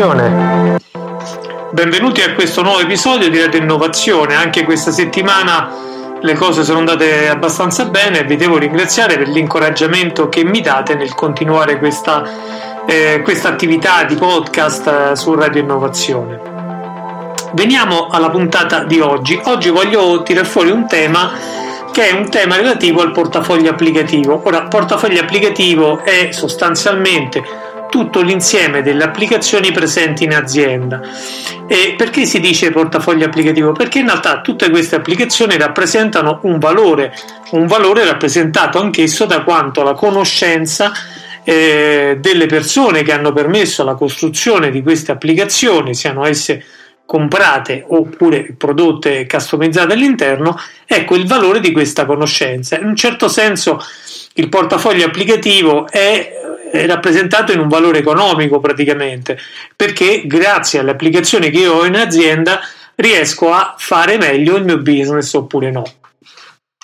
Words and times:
Innovazione. 0.00 0.78
Benvenuti 1.72 2.22
a 2.22 2.32
questo 2.32 2.62
nuovo 2.62 2.80
episodio 2.80 3.28
di 3.28 3.38
Radio 3.38 3.60
Innovazione. 3.60 4.34
Anche 4.34 4.64
questa 4.64 4.90
settimana 4.90 5.68
le 6.22 6.34
cose 6.34 6.64
sono 6.64 6.78
andate 6.78 7.28
abbastanza 7.28 7.84
bene 7.84 8.24
vi 8.24 8.36
devo 8.36 8.56
ringraziare 8.56 9.18
per 9.18 9.28
l'incoraggiamento 9.28 10.30
che 10.30 10.42
mi 10.42 10.62
date 10.62 10.94
nel 10.94 11.14
continuare 11.14 11.78
questa, 11.78 12.24
eh, 12.86 13.20
questa 13.22 13.50
attività 13.50 14.04
di 14.04 14.14
podcast 14.14 14.86
eh, 14.86 15.16
su 15.16 15.34
Radio 15.34 15.60
Innovazione. 15.60 16.40
Veniamo 17.52 18.06
alla 18.10 18.30
puntata 18.30 18.84
di 18.84 19.00
oggi. 19.00 19.38
Oggi 19.44 19.68
voglio 19.68 20.22
tirare 20.22 20.46
fuori 20.46 20.70
un 20.70 20.86
tema 20.88 21.30
che 21.92 22.08
è 22.08 22.12
un 22.12 22.30
tema 22.30 22.56
relativo 22.56 23.02
al 23.02 23.12
portafoglio 23.12 23.70
applicativo. 23.70 24.40
Ora, 24.44 24.62
portafoglio 24.62 25.20
applicativo 25.20 26.02
è 26.02 26.30
sostanzialmente 26.32 27.59
tutto 27.90 28.22
l'insieme 28.22 28.80
delle 28.80 29.04
applicazioni 29.04 29.70
presenti 29.72 30.24
in 30.24 30.34
azienda. 30.34 31.02
E 31.66 31.94
perché 31.96 32.24
si 32.24 32.40
dice 32.40 32.70
portafoglio 32.70 33.26
applicativo? 33.26 33.72
Perché 33.72 33.98
in 33.98 34.06
realtà 34.06 34.40
tutte 34.40 34.70
queste 34.70 34.96
applicazioni 34.96 35.58
rappresentano 35.58 36.40
un 36.44 36.58
valore, 36.58 37.14
un 37.50 37.66
valore 37.66 38.06
rappresentato 38.06 38.80
anch'esso 38.80 39.26
da 39.26 39.42
quanto 39.42 39.82
la 39.82 39.92
conoscenza 39.92 40.92
eh, 41.44 42.16
delle 42.20 42.46
persone 42.46 43.02
che 43.02 43.12
hanno 43.12 43.32
permesso 43.32 43.84
la 43.84 43.94
costruzione 43.94 44.70
di 44.70 44.82
queste 44.82 45.12
applicazioni, 45.12 45.94
siano 45.94 46.24
esse 46.24 46.64
comprate 47.04 47.84
oppure 47.88 48.54
prodotte 48.56 49.26
customizzate 49.26 49.94
all'interno, 49.94 50.56
ecco 50.86 51.16
il 51.16 51.26
valore 51.26 51.58
di 51.58 51.72
questa 51.72 52.06
conoscenza. 52.06 52.78
In 52.78 52.86
un 52.86 52.94
certo 52.94 53.26
senso 53.26 53.80
il 54.40 54.48
portafoglio 54.48 55.06
applicativo 55.06 55.86
è 55.88 56.38
rappresentato 56.86 57.52
in 57.52 57.60
un 57.60 57.68
valore 57.68 57.98
economico 57.98 58.58
praticamente, 58.60 59.38
perché 59.76 60.22
grazie 60.26 60.78
alle 60.80 60.92
applicazioni 60.92 61.50
che 61.50 61.58
io 61.58 61.74
ho 61.74 61.84
in 61.84 61.96
azienda 61.96 62.60
riesco 62.94 63.52
a 63.52 63.74
fare 63.76 64.16
meglio 64.16 64.56
il 64.56 64.64
mio 64.64 64.78
business 64.78 65.32
oppure 65.34 65.70
no. 65.70 65.84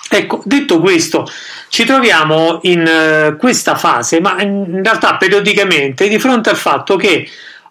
Ecco, 0.09 0.41
detto 0.45 0.79
questo, 0.79 1.27
ci 1.67 1.83
troviamo 1.83 2.59
in 2.63 2.85
uh, 3.33 3.37
questa 3.37 3.75
fase, 3.75 4.21
ma 4.21 4.41
in 4.41 4.81
realtà 4.81 5.17
periodicamente 5.17 6.07
di 6.07 6.17
fronte 6.17 6.49
al 6.49 6.55
fatto 6.55 6.95
che 6.95 7.27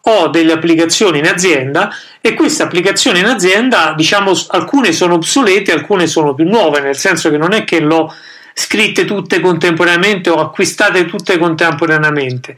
ho 0.09 0.29
delle 0.29 0.53
applicazioni 0.53 1.19
in 1.19 1.27
azienda 1.27 1.91
e 2.21 2.35
queste 2.35 2.63
applicazioni 2.63 3.21
in 3.21 3.27
azienda, 3.27 3.95
diciamo, 3.97 4.33
alcune 4.49 4.93
sono 4.93 5.15
obsolete, 5.15 5.73
alcune 5.73 6.07
sono 6.07 6.35
più 6.35 6.45
nuove, 6.45 6.81
nel 6.81 6.97
senso 6.97 7.31
che 7.31 7.39
non 7.39 7.53
è 7.53 7.65
che 7.65 7.81
l'ho 7.81 8.15
scritte 8.59 9.05
tutte 9.05 9.39
contemporaneamente 9.41 10.31
o 10.31 10.37
acquistate 10.37 11.05
tutte 11.05 11.37
contemporaneamente. 11.37 12.57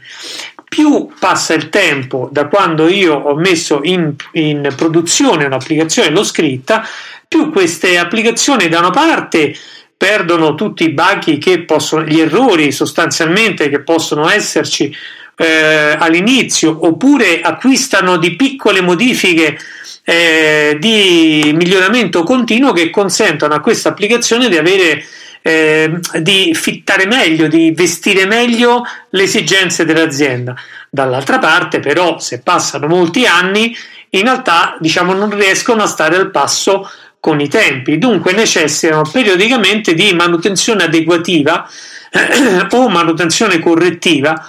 Più 0.69 1.11
passa 1.19 1.55
il 1.55 1.71
tempo 1.71 2.29
da 2.31 2.47
quando 2.47 2.87
io 2.87 3.15
ho 3.15 3.35
messo 3.35 3.81
in, 3.83 4.15
in 4.33 4.73
produzione 4.77 5.47
un'applicazione 5.47 6.09
e 6.09 6.11
l'ho 6.13 6.23
scritta, 6.23 6.87
più 7.27 7.51
queste 7.51 7.99
applicazioni 7.99 8.69
da 8.69 8.79
una 8.79 8.91
parte 8.91 9.57
perdono 9.97 10.55
tutti 10.55 10.85
i 10.85 10.91
bug 10.91 11.39
che 11.39 11.65
possono, 11.65 12.05
gli 12.05 12.21
errori 12.21 12.71
sostanzialmente 12.71 13.69
che 13.69 13.81
possono 13.81 14.29
esserci 14.29 14.95
eh, 15.35 15.97
all'inizio 15.99 16.87
oppure 16.87 17.41
acquistano 17.41 18.19
di 18.19 18.37
piccole 18.37 18.81
modifiche 18.81 19.59
eh, 20.05 20.77
di 20.79 21.51
miglioramento 21.55 22.23
continuo 22.23 22.73
che 22.73 22.89
consentono 22.91 23.55
a 23.55 23.61
questa 23.61 23.89
applicazione 23.89 24.49
di 24.49 24.57
avere 24.57 25.05
eh, 25.49 25.99
di 26.21 26.53
fittare 26.55 27.07
meglio, 27.07 27.49
di 27.49 27.73
vestire 27.75 28.27
meglio 28.27 28.85
le 29.09 29.23
esigenze 29.23 29.87
dell'azienda. 29.87 30.55
Dall'altra 30.91 31.39
parte, 31.39 31.81
però, 31.81 32.19
se 32.19 32.41
passano 32.41 32.87
molti 32.87 33.25
anni, 33.25 33.75
in 34.11 34.23
realtà 34.23 34.77
diciamo, 34.79 35.15
non 35.15 35.35
riescono 35.35 35.83
a 35.83 35.87
stare 35.87 36.17
al 36.17 36.31
passo 36.31 36.91
con 37.19 37.41
i 37.41 37.49
tempi, 37.49 37.97
dunque 37.97 38.33
necessitano 38.33 39.09
periodicamente 39.11 39.95
di 39.95 40.13
manutenzione 40.13 40.85
adeguativa 40.85 41.67
eh, 42.11 42.67
o 42.77 42.89
manutenzione 42.91 43.59
correttiva 43.59 44.47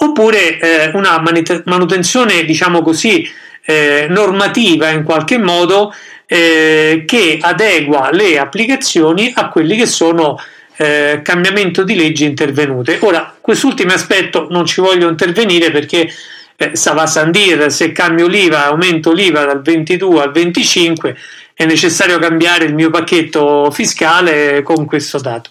oppure 0.00 0.58
eh, 0.58 0.90
una 0.94 1.22
manutenzione, 1.64 2.44
diciamo 2.44 2.80
così, 2.80 3.28
eh, 3.64 4.06
normativa 4.08 4.88
in 4.88 5.02
qualche 5.02 5.36
modo 5.36 5.92
eh, 6.30 7.04
che 7.06 7.38
adegua 7.40 8.10
le 8.12 8.38
applicazioni 8.38 9.32
a 9.34 9.48
quelli 9.48 9.76
che 9.76 9.86
sono 9.86 10.38
eh, 10.76 11.20
cambiamento 11.24 11.82
di 11.84 11.94
leggi 11.94 12.24
intervenute. 12.24 12.98
Ora, 13.00 13.34
quest'ultimo 13.40 13.94
aspetto 13.94 14.46
non 14.50 14.66
ci 14.66 14.82
voglio 14.82 15.08
intervenire 15.08 15.70
perché 15.70 16.12
eh, 16.54 16.76
Sava 16.76 17.06
Sandir, 17.06 17.72
se 17.72 17.92
cambio 17.92 18.26
l'IVA, 18.26 18.66
aumento 18.66 19.12
l'IVA 19.12 19.46
dal 19.46 19.62
22 19.62 20.20
al 20.20 20.30
25, 20.30 21.16
è 21.54 21.64
necessario 21.64 22.18
cambiare 22.18 22.66
il 22.66 22.74
mio 22.74 22.90
pacchetto 22.90 23.70
fiscale 23.70 24.62
con 24.62 24.84
questo 24.84 25.18
dato. 25.18 25.50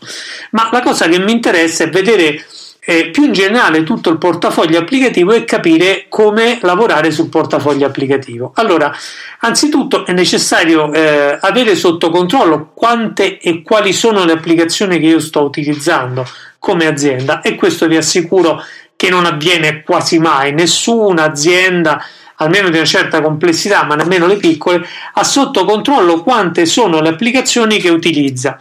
Ma 0.51 0.69
la 0.71 0.81
cosa 0.81 1.09
che 1.09 1.17
mi 1.17 1.31
interessa 1.31 1.85
è 1.85 1.89
vedere 1.89 2.45
eh, 2.89 3.09
più 3.09 3.25
in 3.25 3.33
generale 3.33 3.83
tutto 3.83 4.09
il 4.09 4.17
portafoglio 4.17 4.79
applicativo 4.79 5.33
e 5.33 5.43
capire 5.43 6.05
come 6.07 6.57
lavorare 6.61 7.11
sul 7.11 7.27
portafoglio 7.27 7.85
applicativo. 7.85 8.53
Allora, 8.55 8.95
anzitutto 9.39 10.05
è 10.05 10.13
necessario 10.13 10.93
eh, 10.93 11.37
avere 11.41 11.75
sotto 11.75 12.09
controllo 12.09 12.71
quante 12.73 13.39
e 13.39 13.61
quali 13.61 13.91
sono 13.91 14.23
le 14.23 14.31
applicazioni 14.31 14.99
che 14.99 15.07
io 15.07 15.19
sto 15.19 15.43
utilizzando 15.43 16.25
come 16.59 16.85
azienda 16.85 17.41
e 17.41 17.55
questo 17.55 17.87
vi 17.87 17.97
assicuro 17.97 18.63
che 18.95 19.09
non 19.09 19.25
avviene 19.25 19.83
quasi 19.83 20.17
mai. 20.17 20.53
Nessuna 20.53 21.25
azienda 21.25 22.01
almeno 22.35 22.69
di 22.69 22.77
una 22.77 22.85
certa 22.85 23.21
complessità, 23.21 23.83
ma 23.83 23.95
nemmeno 23.95 24.27
le 24.27 24.37
piccole, 24.37 24.87
ha 25.13 25.23
sotto 25.25 25.65
controllo 25.65 26.23
quante 26.23 26.65
sono 26.65 27.01
le 27.01 27.09
applicazioni 27.09 27.79
che 27.79 27.89
utilizza 27.89 28.57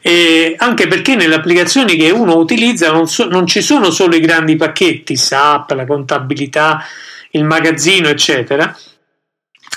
eh, 0.00 0.54
anche 0.56 0.86
perché 0.86 1.16
nelle 1.16 1.34
applicazioni 1.34 1.96
che 1.96 2.10
uno 2.10 2.36
utilizza 2.36 2.90
non, 2.90 3.08
so, 3.08 3.24
non, 3.24 3.46
ci 3.46 3.60
sono 3.60 3.90
solo 3.90 4.16
i 4.16 4.20
grandi 4.20 4.56
pacchetti, 4.56 5.16
SAP, 5.16 5.70
la 5.72 5.86
contabilità, 5.86 6.84
il 7.32 7.44
magazzino, 7.44 8.08
eccetera, 8.08 8.76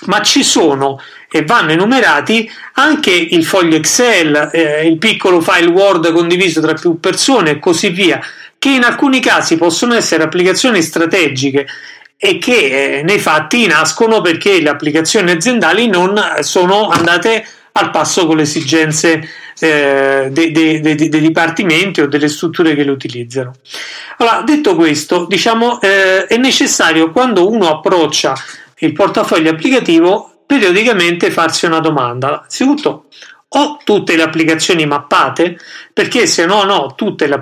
ma 0.06 0.22
ci 0.22 0.44
sono 0.44 1.00
e 1.30 1.44
vanno 1.44 1.72
enumerati 1.72 2.50
anche 2.74 3.12
il 3.12 3.46
foglio 3.46 3.78
Excel, 3.78 4.50
eh, 4.52 4.88
il 4.88 4.98
piccolo 4.98 5.42
file 5.42 5.68
Word 5.68 6.12
condiviso 6.12 6.62
tra 6.62 6.74
più 6.74 7.00
persone 7.00 7.52
e 7.52 7.60
così 7.60 7.90
via, 7.90 8.20
che 8.60 8.70
in 8.70 8.84
alcuni 8.84 9.20
casi 9.20 9.56
possono 9.56 9.94
essere 9.94 10.24
applicazioni 10.24 10.82
strategiche 10.82 11.66
e 12.18 12.38
che 12.38 13.00
eh, 13.00 13.04
nei 13.04 13.20
fatti 13.20 13.66
nascono 13.66 14.22
perché 14.22 14.62
le 14.62 14.70
applicazioni 14.70 15.32
aziendali 15.32 15.88
non 15.88 16.22
sono 16.42 16.90
andate 16.90 17.46
al 17.74 17.92
passo 17.92 18.26
con 18.26 18.38
le 18.38 18.44
esigenze 18.44 19.28
eh, 19.60 20.30
dei, 20.32 20.52
dei, 20.52 20.80
dei, 20.82 20.96
dei, 20.96 21.22
dipartimenti 21.22 22.02
o 22.02 22.08
delle 22.08 22.28
strutture 22.28 22.76
che 22.76 22.84
le 22.84 22.92
utilizzano. 22.92 23.54
Allora, 24.18 24.42
detto 24.42 24.76
questo, 24.76 25.26
diciamo, 25.26 25.80
eh, 25.82 26.26
è 26.26 26.38
necessario 26.38 27.12
quando 27.12 27.50
uno 27.50 27.70
approccia 27.70 28.36
il 28.80 28.94
portafoglio 28.94 29.52
applicativo 29.52 30.44
periodicamente 30.46 31.32
farsi 31.32 31.66
una 31.66 31.80
domanda. 31.80 32.28
Innanzitutto, 32.30 33.06
ho 33.54 33.78
tutte 33.84 34.16
le 34.16 34.24
applicazioni 34.24 34.86
mappate, 34.86 35.58
perché 35.92 36.26
se 36.26 36.46
no 36.46 36.62
ho 36.62 36.96
tutte 36.96 37.28
le, 37.28 37.42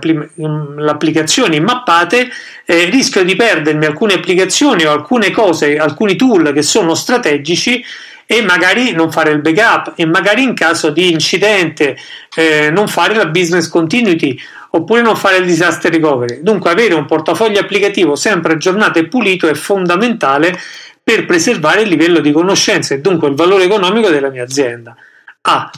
applicazioni 0.88 1.60
mappate, 1.60 2.30
eh, 2.66 2.86
rischio 2.86 3.24
di 3.24 3.36
perdermi 3.36 3.86
alcune 3.86 4.16
applicazioni 4.16 4.86
o 4.86 4.92
alcune 4.92 5.30
cose, 5.30 5.78
alcuni 5.78 6.16
tool 6.16 6.52
che 6.52 6.64
sono 6.64 6.96
strategici 6.96 7.84
e 8.32 8.44
magari 8.44 8.92
non 8.92 9.12
fare 9.12 9.32
il 9.32 9.42
backup 9.42 9.94
e 9.96 10.06
magari 10.06 10.44
in 10.44 10.54
caso 10.54 10.92
di 10.92 11.12
incidente 11.12 11.98
eh, 12.36 12.70
non 12.70 12.88
fare 12.88 13.16
la 13.16 13.26
business 13.26 13.68
continuity 13.68 14.40
oppure 14.70 15.02
non 15.02 15.16
fare 15.16 15.38
il 15.38 15.48
disaster 15.48 15.92
recovery. 15.92 16.44
Dunque 16.44 16.70
avere 16.70 16.94
un 16.94 17.08
portafoglio 17.08 17.60
applicativo 17.60 18.16
sempre 18.16 18.54
aggiornato 18.54 19.00
e 19.00 19.08
pulito 19.08 19.48
è 19.48 19.56
fondamentale 19.56 20.56
per 21.04 21.26
preservare 21.26 21.82
il 21.82 21.90
livello 21.90 22.20
di 22.20 22.32
conoscenza 22.32 22.94
e 22.94 23.00
dunque 23.00 23.30
il 23.30 23.34
valore 23.34 23.64
economico 23.64 24.10
della 24.10 24.30
mia 24.30 24.44
azienda. 24.44 24.96
A. 25.42 25.72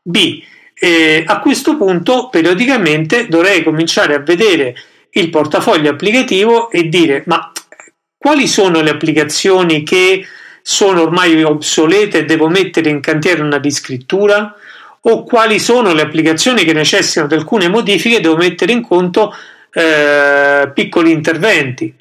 B. 0.00 0.42
Eh, 0.72 1.24
a 1.26 1.40
questo 1.40 1.76
punto 1.76 2.30
periodicamente 2.30 3.28
dovrei 3.28 3.62
cominciare 3.62 4.14
a 4.14 4.20
vedere 4.20 4.74
il 5.10 5.28
portafoglio 5.28 5.90
applicativo 5.90 6.70
e 6.70 6.88
dire 6.88 7.22
ma 7.26 7.52
quali 8.16 8.46
sono 8.46 8.80
le 8.80 8.88
applicazioni 8.88 9.82
che 9.82 10.24
sono 10.70 11.00
ormai 11.00 11.42
obsolete 11.42 12.18
e 12.18 12.24
devo 12.26 12.46
mettere 12.46 12.90
in 12.90 13.00
cantiere 13.00 13.40
una 13.40 13.56
riscrittura? 13.56 14.54
O 15.00 15.22
quali 15.22 15.58
sono 15.58 15.94
le 15.94 16.02
applicazioni 16.02 16.62
che 16.62 16.74
necessitano 16.74 17.26
di 17.26 17.32
alcune 17.36 17.68
modifiche 17.68 18.18
e 18.18 18.20
devo 18.20 18.36
mettere 18.36 18.72
in 18.72 18.82
conto 18.82 19.34
eh, 19.72 20.70
piccoli 20.74 21.10
interventi? 21.10 21.94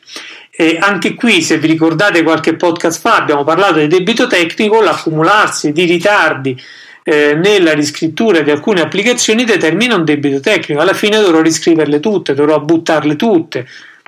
E 0.52 0.78
anche 0.82 1.14
qui, 1.14 1.42
se 1.42 1.60
vi 1.60 1.68
ricordate 1.68 2.24
qualche 2.24 2.58
podcast 2.58 3.00
fa, 3.00 3.16
abbiamo 3.16 3.46
parlato 3.46 3.80
di 3.80 3.88
debito 3.88 4.28
tecnico, 4.28 4.82
l'accumularsi 4.82 5.72
di 5.72 5.86
ritardi 5.86 6.62
eh, 7.04 7.36
nella 7.36 7.72
riscrittura 7.72 8.42
di 8.42 8.52
alcune 8.52 8.82
applicazioni 8.82 9.46
determina 9.46 9.96
un 9.96 10.04
debito 10.04 10.42
tecnico. 10.42 10.82
Alla 10.82 10.94
fine 10.94 11.22
dovrò 11.22 11.40
riscriverle 11.40 12.02
tutte, 12.02 12.34
dovrò 12.34 12.60
buttarle 12.60 13.16
tutte, 13.16 13.66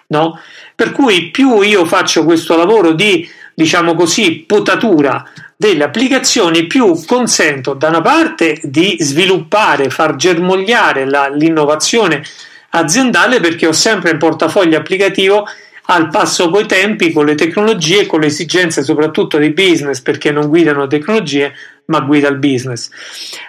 no? 0.08 0.38
Per 0.76 0.92
cui 0.92 1.30
più 1.32 1.62
io 1.62 1.86
faccio 1.86 2.26
questo 2.26 2.58
lavoro 2.58 2.92
di, 2.92 3.26
diciamo 3.60 3.94
così, 3.94 4.46
potatura 4.48 5.22
delle 5.58 5.84
applicazioni, 5.84 6.66
più 6.66 6.98
consento 7.06 7.74
da 7.74 7.90
una 7.90 8.00
parte 8.00 8.58
di 8.64 8.96
sviluppare, 9.02 9.90
far 9.90 10.16
germogliare 10.16 11.04
la, 11.06 11.28
l'innovazione 11.28 12.24
aziendale 12.70 13.42
perché 13.42 13.68
ho 13.68 13.74
sempre 13.74 14.12
in 14.12 14.18
portafoglio 14.18 14.78
applicativo 14.78 15.46
al 15.88 16.08
passo 16.08 16.50
coi 16.50 16.68
tempi, 16.68 17.12
con 17.12 17.26
le 17.26 17.36
tecnologie, 17.36 18.06
con 18.06 18.22
le 18.22 18.28
esigenze 18.28 18.82
soprattutto 18.82 19.38
dei 19.38 19.52
business, 19.52 20.00
perché 20.00 20.32
non 20.32 20.48
guidano 20.48 20.88
tecnologie, 20.88 21.54
ma 21.88 22.00
guida 22.00 22.30
il 22.30 22.38
business. 22.38 22.90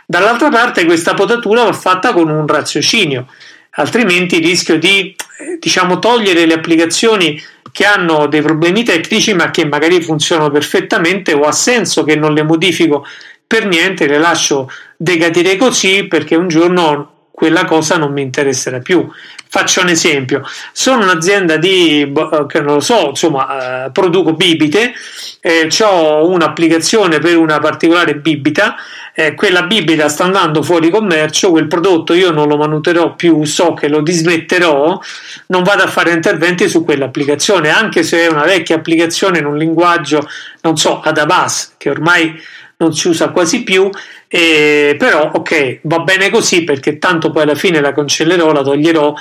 Dall'altra 0.07 0.49
parte 0.49 0.87
questa 0.87 1.15
potatura 1.15 1.63
va 1.63 1.73
fatta 1.73 2.13
con 2.13 2.29
un 2.29 2.49
raziocinio, 2.49 3.29
altrimenti 3.73 4.39
rischio 4.39 4.77
di 4.77 5.15
diciamo 5.61 6.01
togliere 6.01 6.47
le 6.47 6.55
applicazioni 6.55 7.41
che 7.73 7.85
hanno 7.85 8.27
dei 8.27 8.43
problemi 8.43 8.83
tecnici 8.83 9.35
ma 9.35 9.51
che 9.51 9.65
magari 9.65 10.01
funzionano 10.03 10.51
perfettamente 10.51 11.33
o 11.33 11.43
ha 11.43 11.53
senso 11.53 12.05
che 12.05 12.17
non 12.17 12.33
le 12.35 12.43
modifico 12.43 13.05
per 13.47 13.67
niente, 13.67 14.07
le 14.07 14.19
lascio 14.19 14.71
decadere 14.97 15.57
così 15.57 16.07
perché 16.07 16.37
un 16.37 16.49
giorno 16.49 17.21
quella 17.41 17.65
cosa 17.65 17.97
non 17.97 18.13
mi 18.13 18.21
interesserà 18.21 18.81
più. 18.81 19.09
Faccio 19.49 19.81
un 19.81 19.89
esempio, 19.89 20.43
sono 20.73 21.05
un'azienda 21.05 21.57
di, 21.57 22.03
eh, 22.03 22.47
che 22.47 22.61
non 22.61 22.75
lo 22.75 22.81
so, 22.81 23.09
insomma, 23.09 23.87
eh, 23.87 23.91
produco 23.91 24.35
bibite, 24.35 24.93
eh, 25.41 25.69
ho 25.81 26.29
un'applicazione 26.29 27.19
per 27.19 27.39
una 27.39 27.59
particolare 27.59 28.15
bibita, 28.17 28.77
eh, 29.15 29.35
quella 29.35 29.63
bibita 29.63 30.09
sta 30.09 30.25
andando 30.25 30.63
fuori 30.63 30.91
commercio, 30.91 31.51
quel 31.51 31.67
prodotto 31.67 32.15
io 32.15 32.31
non 32.31 32.49
lo 32.49 32.57
manuterò 32.57 33.15
più, 33.15 33.45
so 33.45 33.75
che 33.75 33.89
lo 33.89 34.01
dismetterò, 34.01 35.01
non 35.47 35.63
vado 35.63 35.83
a 35.83 35.89
fare 35.89 36.13
interventi 36.13 36.69
su 36.69 36.85
quell'applicazione, 36.85 37.71
anche 37.71 38.03
se 38.03 38.25
è 38.25 38.29
una 38.29 38.45
vecchia 38.45 38.77
applicazione 38.77 39.39
in 39.39 39.47
un 39.47 39.57
linguaggio, 39.57 40.29
non 40.63 40.77
so, 40.77 41.01
Adabas, 41.01 41.75
che 41.77 41.91
ormai 41.91 42.39
non 42.77 42.95
si 42.95 43.09
usa 43.09 43.29
quasi 43.29 43.63
più, 43.63 43.91
eh, 44.27 44.97
però 44.99 45.31
ok, 45.35 45.81
va 45.83 45.99
bene 46.01 46.31
così 46.31 46.65
perché 46.65 46.99
tanto 46.99 47.31
poi 47.31 47.43
alla 47.43 47.55
fine 47.55 47.81
la 47.81 47.93
cancellerò, 47.93 48.53
la 48.53 48.63
toglierò 48.63 49.15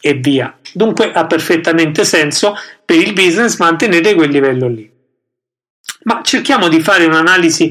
e 0.00 0.14
via. 0.14 0.54
Dunque 0.72 1.12
ha 1.12 1.26
perfettamente 1.26 2.04
senso 2.04 2.54
per 2.84 2.98
il 2.98 3.12
business 3.12 3.58
mantenere 3.58 4.14
quel 4.14 4.30
livello 4.30 4.68
lì. 4.68 4.90
Ma 6.02 6.20
cerchiamo 6.22 6.68
di 6.68 6.80
fare 6.80 7.06
un'analisi, 7.06 7.70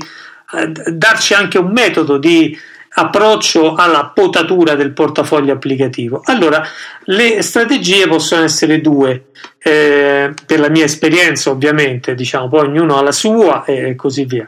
darci 0.88 1.34
anche 1.34 1.58
un 1.58 1.72
metodo 1.72 2.18
di 2.18 2.58
approccio 2.98 3.74
alla 3.74 4.12
potatura 4.14 4.76
del 4.76 4.92
portafoglio 4.92 5.54
applicativo. 5.54 6.22
Allora, 6.26 6.66
le 7.06 7.42
strategie 7.42 8.08
possono 8.08 8.44
essere 8.44 8.80
due, 8.80 9.26
eh, 9.62 10.34
per 10.46 10.60
la 10.60 10.70
mia 10.70 10.86
esperienza 10.86 11.50
ovviamente, 11.50 12.16
diciamo, 12.16 12.48
poi 12.48 12.68
ognuno 12.68 12.98
ha 12.98 13.02
la 13.02 13.12
sua 13.12 13.66
e 13.66 13.96
così 13.96 14.24
via. 14.24 14.48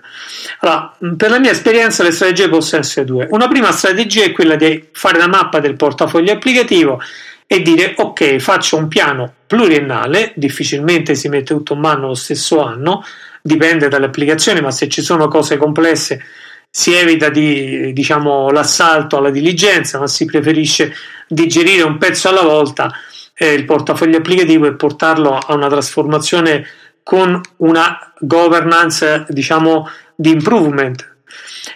Allora, 0.59 0.95
per 1.17 1.29
la 1.29 1.39
mia 1.39 1.51
esperienza 1.51 2.03
le 2.03 2.11
strategie 2.11 2.47
possono 2.47 2.81
essere 2.81 3.05
due. 3.05 3.27
Una 3.31 3.49
prima 3.49 3.71
strategia 3.71 4.23
è 4.23 4.31
quella 4.31 4.55
di 4.55 4.87
fare 4.91 5.17
la 5.17 5.27
mappa 5.27 5.59
del 5.59 5.75
portafoglio 5.75 6.31
applicativo 6.31 7.01
e 7.45 7.61
dire 7.61 7.95
ok, 7.97 8.37
faccio 8.37 8.77
un 8.77 8.87
piano 8.87 9.33
pluriennale, 9.47 10.31
difficilmente 10.35 11.15
si 11.15 11.27
mette 11.29 11.53
tutto 11.53 11.73
in 11.73 11.79
mano 11.79 12.07
lo 12.07 12.13
stesso 12.13 12.61
anno, 12.61 13.03
dipende 13.47 13.87
dalle 13.87 14.05
applicazioni, 14.05 14.61
ma 14.61 14.71
se 14.71 14.87
ci 14.89 15.01
sono 15.01 15.27
cose 15.29 15.57
complesse 15.57 16.21
si 16.69 16.93
evita 16.93 17.29
di, 17.29 17.93
diciamo, 17.93 18.51
l'assalto 18.51 19.17
alla 19.17 19.31
diligenza, 19.31 19.97
ma 19.99 20.07
si 20.07 20.25
preferisce 20.25 20.93
digerire 21.27 21.81
un 21.81 21.97
pezzo 21.97 22.29
alla 22.29 22.41
volta 22.41 22.91
eh, 23.33 23.53
il 23.53 23.65
portafoglio 23.65 24.17
applicativo 24.17 24.67
e 24.67 24.75
portarlo 24.75 25.37
a 25.37 25.53
una 25.53 25.69
trasformazione 25.69 26.67
con 27.01 27.39
una 27.57 28.13
governance 28.19 29.25
diciamo 29.29 29.89
di 30.13 30.31
improvement. 30.31 31.15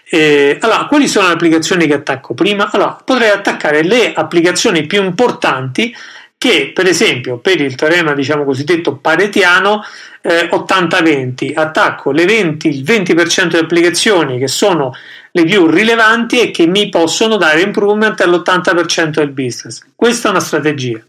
Eh, 0.10 0.58
allora, 0.60 0.86
quali 0.86 1.08
sono 1.08 1.28
le 1.28 1.34
applicazioni 1.34 1.88
che 1.88 1.94
attacco 1.94 2.34
prima? 2.34 2.70
Allora, 2.72 2.98
potrei 3.04 3.30
attaccare 3.30 3.84
le 3.84 4.12
applicazioni 4.14 4.86
più 4.86 5.04
importanti 5.04 5.96
che 6.42 6.72
per 6.74 6.88
esempio 6.88 7.38
per 7.38 7.62
il 7.62 7.76
teorema 7.76 8.16
diciamo 8.16 8.44
cosiddetto 8.44 8.96
paretiano 8.96 9.84
eh, 10.22 10.50
80-20 10.52 11.52
attacco 11.54 12.10
le 12.10 12.26
20, 12.26 12.68
il 12.68 12.82
20% 12.82 13.50
di 13.50 13.58
applicazioni 13.58 14.40
che 14.40 14.48
sono 14.48 14.92
le 15.34 15.46
più 15.46 15.68
rilevanti 15.68 16.40
e 16.40 16.50
che 16.50 16.66
mi 16.66 16.90
possono 16.90 17.38
dare 17.38 17.62
improvement 17.62 18.20
all'80% 18.22 19.10
del 19.20 19.30
business. 19.30 19.84
Questa 19.96 20.30
è 20.30 20.32
una 20.32 20.40
strategia. 20.40 21.00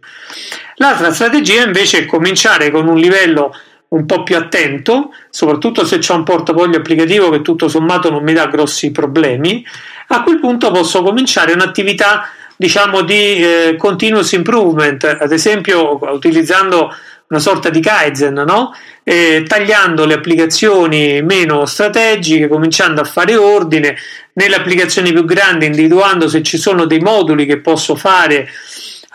L'altra 0.75 1.15
strategia 1.15 1.65
invece 1.65 2.01
è 2.01 2.05
cominciare 2.05 2.71
con 2.71 2.87
un 2.87 2.99
livello 2.99 3.57
un 3.89 4.05
po' 4.05 4.25
più 4.25 4.37
attento 4.37 5.15
soprattutto 5.31 5.87
se 5.87 5.97
c'è 5.97 6.13
un 6.13 6.25
portafoglio 6.25 6.77
applicativo 6.77 7.31
che 7.31 7.41
tutto 7.41 7.69
sommato 7.69 8.11
non 8.11 8.23
mi 8.23 8.35
dà 8.35 8.49
grossi 8.49 8.91
problemi. 8.91 9.65
A 10.09 10.23
quel 10.23 10.41
punto 10.41 10.71
posso 10.71 11.03
cominciare 11.03 11.55
un'attività 11.55 12.29
diciamo 12.63 13.03
di 13.03 13.43
eh, 13.43 13.77
continuous 13.77 14.31
improvement, 14.33 15.03
ad 15.03 15.33
esempio 15.33 15.99
utilizzando 16.13 16.95
una 17.27 17.41
sorta 17.41 17.71
di 17.71 17.81
Kaizen, 17.81 18.35
no? 18.47 18.73
eh, 19.03 19.43
tagliando 19.45 20.05
le 20.05 20.15
applicazioni 20.15 21.23
meno 21.23 21.67
strategiche, 21.67 22.47
cominciando 22.47 23.01
a 23.01 23.05
fare 23.05 23.35
ordine, 23.35 23.97
nelle 24.35 24.55
applicazioni 24.55 25.13
più 25.13 25.25
grandi 25.25 25.67
individuando 25.67 26.29
se 26.29 26.41
ci 26.45 26.57
sono 26.57 26.85
dei 26.85 27.01
moduli 27.01 27.47
che 27.47 27.59
posso 27.59 27.97
fare 27.97 28.49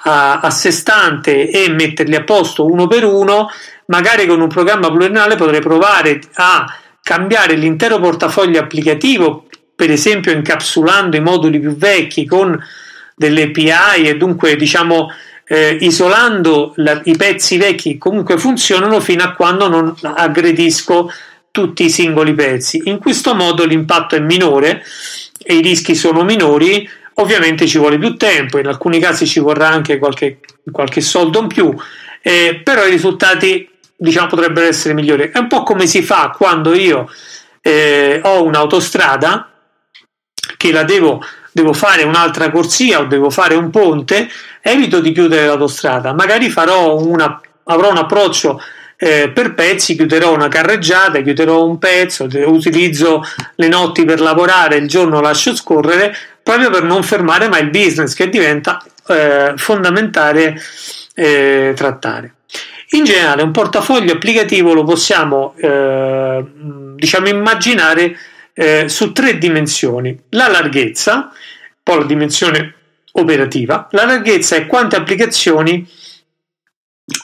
a, 0.03 0.39
a 0.41 0.49
sé 0.49 0.71
stante 0.71 1.49
e 1.49 1.69
metterli 1.69 2.15
a 2.15 2.23
posto 2.25 2.65
uno 2.65 2.85
per 2.87 3.05
uno, 3.05 3.49
magari 3.85 4.27
con 4.27 4.41
un 4.41 4.49
programma 4.49 4.89
pluriennale 4.89 5.37
potrei 5.37 5.61
provare 5.61 6.19
a 6.33 6.65
cambiare 7.01 7.55
l'intero 7.55 7.97
portafoglio 7.97 8.59
applicativo, 8.59 9.45
per 9.73 9.89
esempio 9.89 10.33
incapsulando 10.33 11.15
i 11.15 11.21
moduli 11.21 11.61
più 11.61 11.77
vecchi 11.77 12.25
con 12.25 12.59
delle 13.19 13.43
API 13.43 14.03
e 14.03 14.15
dunque 14.15 14.55
diciamo 14.55 15.09
eh, 15.47 15.75
isolando 15.81 16.73
la, 16.75 17.01
i 17.05 17.17
pezzi 17.17 17.57
vecchi 17.57 17.97
comunque 17.97 18.37
funzionano 18.37 18.99
fino 18.99 19.23
a 19.23 19.31
quando 19.31 19.67
non 19.67 19.95
aggredisco 19.99 21.11
tutti 21.49 21.85
i 21.85 21.89
singoli 21.89 22.35
pezzi. 22.35 22.83
In 22.85 22.99
questo 22.99 23.33
modo 23.33 23.65
l'impatto 23.65 24.15
è 24.15 24.19
minore 24.19 24.83
e 25.41 25.55
i 25.55 25.61
rischi 25.61 25.95
sono 25.95 26.23
minori, 26.23 26.87
ovviamente 27.15 27.65
ci 27.65 27.79
vuole 27.79 27.97
più 27.97 28.15
tempo, 28.17 28.59
in 28.59 28.67
alcuni 28.67 28.99
casi 28.99 29.25
ci 29.25 29.39
vorrà 29.39 29.67
anche 29.67 29.97
qualche, 29.97 30.39
qualche 30.71 31.01
soldo 31.01 31.39
in 31.39 31.47
più, 31.47 31.75
eh, 32.21 32.61
però 32.63 32.85
i 32.85 32.91
risultati 32.91 33.67
diciamo 33.95 34.27
potrebbero 34.27 34.67
essere 34.67 34.93
migliori. 34.93 35.31
È 35.33 35.39
un 35.39 35.47
po' 35.47 35.63
come 35.63 35.87
si 35.87 36.03
fa 36.03 36.31
quando 36.37 36.75
io 36.75 37.09
eh, 37.61 38.19
ho 38.21 38.43
un'autostrada 38.43 39.49
che 40.55 40.71
la 40.71 40.83
devo 40.83 41.23
devo 41.57 41.73
fare 41.73 42.03
un'altra 42.03 42.51
corsia 42.51 42.99
o 42.99 43.05
devo 43.05 43.31
fare 43.31 43.55
un 43.55 43.71
ponte, 43.71 44.29
evito 44.61 44.99
di 44.99 45.11
chiudere 45.11 45.47
l'autostrada, 45.47 46.13
magari 46.13 46.53
una, 46.55 47.41
avrò 47.63 47.89
un 47.89 47.97
approccio 47.97 48.61
eh, 48.95 49.31
per 49.33 49.55
pezzi, 49.55 49.95
chiuderò 49.95 50.35
una 50.35 50.49
carreggiata, 50.49 51.21
chiuderò 51.21 51.65
un 51.65 51.79
pezzo, 51.79 52.27
utilizzo 52.45 53.23
le 53.55 53.67
notti 53.67 54.05
per 54.05 54.21
lavorare, 54.21 54.75
il 54.75 54.87
giorno 54.87 55.19
lascio 55.19 55.55
scorrere, 55.55 56.15
proprio 56.43 56.69
per 56.69 56.83
non 56.83 57.01
fermare 57.01 57.49
mai 57.49 57.63
il 57.63 57.71
business 57.71 58.13
che 58.13 58.29
diventa 58.29 58.83
eh, 59.07 59.53
fondamentale 59.55 60.61
eh, 61.15 61.73
trattare. 61.75 62.33
In 62.91 63.03
generale 63.03 63.41
un 63.41 63.51
portafoglio 63.51 64.13
applicativo 64.13 64.73
lo 64.73 64.83
possiamo 64.83 65.55
eh, 65.57 66.45
diciamo 66.95 67.27
immaginare 67.27 68.15
eh, 68.59 68.89
su 68.89 69.11
tre 69.11 69.37
dimensioni. 69.37 70.17
La 70.29 70.47
larghezza, 70.47 71.31
poi 71.87 71.99
la 71.99 72.03
dimensione 72.03 72.73
operativa. 73.13 73.87
La 73.91 74.03
larghezza 74.03 74.57
è 74.57 74.67
quante 74.67 74.97
applicazioni 74.97 75.89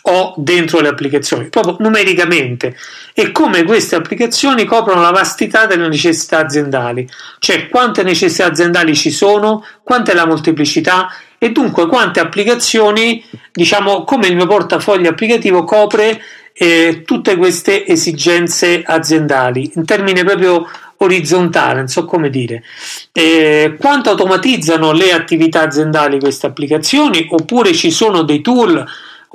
ho 0.03 0.34
dentro 0.38 0.79
le 0.79 0.88
applicazioni, 0.88 1.50
proprio 1.50 1.75
numericamente, 1.79 2.77
e 3.13 3.34
come 3.34 3.65
queste 3.65 3.98
applicazioni 3.98 4.63
coprono 4.63 5.01
la 5.01 5.12
vastità 5.12 5.65
delle 5.65 5.89
necessità 5.89 6.39
aziendali, 6.39 7.05
cioè 7.39 7.67
quante 7.67 8.03
necessità 8.03 8.46
aziendali 8.46 8.96
ci 8.96 9.12
sono, 9.12 9.65
quanta 9.84 10.13
è 10.13 10.15
la 10.15 10.25
molteplicità 10.25 11.10
e 11.38 11.51
dunque 11.51 11.88
quante 11.88 12.22
applicazioni, 12.22 13.22
diciamo, 13.51 14.05
come 14.05 14.27
il 14.27 14.38
mio 14.38 14.48
portafoglio 14.48 15.10
applicativo 15.10 15.65
copre 15.65 16.22
eh, 16.53 17.01
tutte 17.05 17.36
queste 17.36 17.86
esigenze 17.86 18.82
aziendali 18.86 19.74
in 19.75 19.84
termini 19.84 20.24
proprio 20.24 20.65
orizzontale, 21.05 21.75
non 21.75 21.88
so 21.88 22.05
come 22.05 22.29
dire. 22.29 22.63
Eh, 23.12 23.75
quanto 23.79 24.10
automatizzano 24.10 24.91
le 24.91 25.12
attività 25.12 25.62
aziendali 25.62 26.19
queste 26.19 26.48
applicazioni 26.48 27.27
oppure 27.29 27.74
ci 27.74 27.91
sono 27.91 28.24
dei 28.24 28.41
tool 28.41 28.86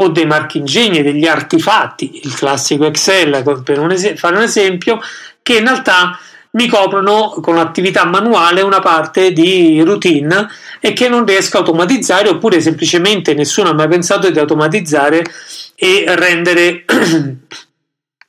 o 0.00 0.08
dei 0.08 0.26
marchingegni, 0.26 1.02
degli 1.02 1.26
artefatti, 1.26 2.20
il 2.22 2.34
classico 2.34 2.87
Excel 2.87 3.62
per 3.64 3.78
un 3.80 3.90
es- 3.90 4.14
fare 4.16 4.37
un 4.37 4.42
esempio, 4.42 5.00
che 5.42 5.58
in 5.58 5.64
realtà 5.64 6.18
mi 6.50 6.66
coprono 6.66 7.37
con 7.42 7.58
attività 7.58 8.04
manuale 8.04 8.62
una 8.62 8.80
parte 8.80 9.32
di 9.32 9.82
routine 9.82 10.48
e 10.80 10.92
che 10.92 11.08
non 11.08 11.25
riesco 11.25 11.56
a 11.56 11.60
automatizzare 11.60 12.28
oppure 12.28 12.60
semplicemente 12.60 13.34
nessuno 13.34 13.70
ha 13.70 13.75
mai 13.75 13.88
pensato 13.88 14.30
di 14.30 14.38
automatizzare 14.38 15.25
e 15.75 16.04
rendere 16.08 16.84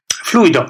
fluido, 0.07 0.67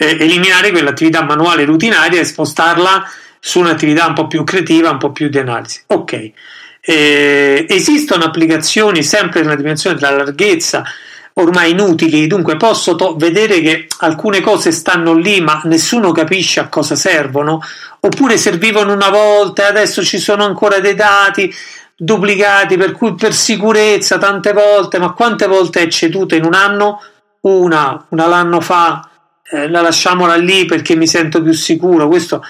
eh, 0.00 0.16
eliminare 0.18 0.70
quell'attività 0.70 1.22
manuale 1.22 1.64
rutinaria 1.64 2.20
e 2.20 2.24
spostarla 2.24 3.08
su 3.38 3.60
un'attività 3.60 4.06
un 4.06 4.14
po' 4.14 4.26
più 4.26 4.44
creativa, 4.44 4.90
un 4.90 4.98
po' 4.98 5.12
più 5.12 5.28
di 5.28 5.38
analisi. 5.38 5.82
Ok, 5.88 6.32
eh, 6.80 7.66
esistono 7.68 8.24
applicazioni 8.24 9.02
sempre 9.02 9.42
nella 9.42 9.56
dimensione 9.56 9.96
della 9.96 10.16
larghezza 10.16 10.82
ormai 11.34 11.70
inutili, 11.70 12.26
dunque 12.26 12.56
posso 12.56 12.96
to- 12.96 13.14
vedere 13.16 13.60
che 13.60 13.86
alcune 13.98 14.40
cose 14.40 14.72
stanno 14.72 15.14
lì 15.14 15.40
ma 15.40 15.60
nessuno 15.64 16.12
capisce 16.12 16.60
a 16.60 16.68
cosa 16.68 16.96
servono, 16.96 17.60
oppure 18.00 18.36
servivano 18.36 18.92
una 18.92 19.10
volta 19.10 19.62
e 19.62 19.66
adesso 19.66 20.02
ci 20.02 20.18
sono 20.18 20.44
ancora 20.44 20.80
dei 20.80 20.94
dati 20.94 21.54
duplicati 21.94 22.76
per 22.76 22.92
cui 22.92 23.14
per 23.14 23.34
sicurezza 23.34 24.18
tante 24.18 24.52
volte, 24.52 24.98
ma 24.98 25.12
quante 25.12 25.46
volte 25.46 25.82
è 25.82 25.88
ceduta 25.88 26.34
in 26.34 26.44
un 26.44 26.54
anno? 26.54 27.02
Una, 27.42 28.06
una 28.10 28.26
l'anno 28.26 28.60
fa, 28.60 29.09
eh, 29.50 29.68
la 29.68 29.80
lasciamola 29.80 30.36
lì 30.36 30.64
perché 30.64 30.94
mi 30.94 31.06
sento 31.06 31.42
più 31.42 31.52
sicuro, 31.52 32.08
questo 32.08 32.42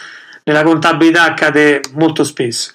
nella 0.44 0.62
contabilità 0.62 1.24
accade 1.24 1.80
molto 1.92 2.24
spesso. 2.24 2.72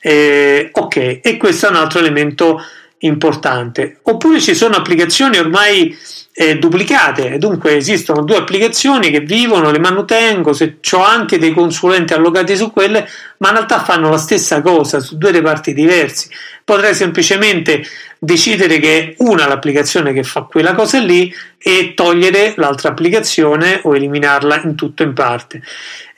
Eh, 0.00 0.70
ok, 0.72 1.20
e 1.22 1.36
questo 1.38 1.66
è 1.66 1.70
un 1.70 1.76
altro 1.76 1.98
elemento 1.98 2.62
importante. 2.98 3.98
Oppure 4.02 4.40
ci 4.40 4.54
sono 4.54 4.76
applicazioni 4.76 5.38
ormai 5.38 5.96
eh, 6.38 6.58
duplicate, 6.58 7.38
dunque 7.38 7.76
esistono 7.76 8.22
due 8.22 8.36
applicazioni 8.36 9.08
che 9.08 9.20
vivono, 9.20 9.70
le 9.70 9.78
manutengo, 9.78 10.52
se 10.52 10.76
ho 10.92 11.02
anche 11.02 11.38
dei 11.38 11.54
consulenti 11.54 12.12
allocati 12.12 12.54
su 12.54 12.70
quelle, 12.72 13.08
ma 13.38 13.48
in 13.48 13.54
realtà 13.54 13.82
fanno 13.82 14.10
la 14.10 14.18
stessa 14.18 14.60
cosa 14.60 15.00
su 15.00 15.16
due 15.16 15.30
reparti 15.30 15.72
diversi. 15.72 16.28
Potrei 16.62 16.94
semplicemente 16.94 17.82
decidere 18.18 18.78
che 18.78 18.98
è 18.98 19.14
una 19.18 19.48
l'applicazione 19.48 20.12
che 20.12 20.24
fa 20.24 20.42
quella 20.42 20.74
cosa 20.74 20.98
lì 20.98 21.34
e 21.56 21.94
togliere 21.94 22.52
l'altra 22.58 22.90
applicazione 22.90 23.80
o 23.84 23.96
eliminarla 23.96 24.60
in 24.64 24.74
tutto 24.74 25.04
o 25.04 25.06
in 25.06 25.14
parte. 25.14 25.62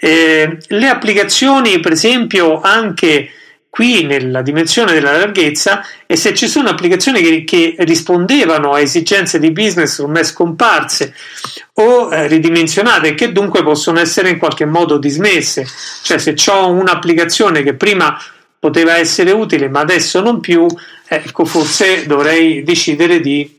Eh, 0.00 0.58
le 0.66 0.88
applicazioni, 0.88 1.78
per 1.78 1.92
esempio, 1.92 2.60
anche 2.60 3.30
qui 3.78 4.02
nella 4.02 4.42
dimensione 4.42 4.92
della 4.92 5.16
larghezza 5.16 5.86
e 6.04 6.16
se 6.16 6.34
ci 6.34 6.48
sono 6.48 6.68
applicazioni 6.68 7.22
che, 7.22 7.44
che 7.44 7.76
rispondevano 7.78 8.72
a 8.72 8.80
esigenze 8.80 9.38
di 9.38 9.52
business 9.52 9.98
ormai 9.98 10.24
scomparse 10.24 11.14
o 11.74 12.12
eh, 12.12 12.26
ridimensionate 12.26 13.14
che 13.14 13.30
dunque 13.30 13.62
possono 13.62 14.00
essere 14.00 14.30
in 14.30 14.38
qualche 14.38 14.64
modo 14.64 14.98
dismesse. 14.98 15.64
Cioè 16.02 16.18
se 16.18 16.34
ho 16.50 16.70
un'applicazione 16.70 17.62
che 17.62 17.74
prima 17.74 18.20
poteva 18.58 18.96
essere 18.96 19.30
utile 19.30 19.68
ma 19.68 19.78
adesso 19.78 20.20
non 20.22 20.40
più 20.40 20.66
ecco 21.06 21.44
forse 21.44 22.04
dovrei 22.04 22.64
decidere 22.64 23.20
di 23.20 23.58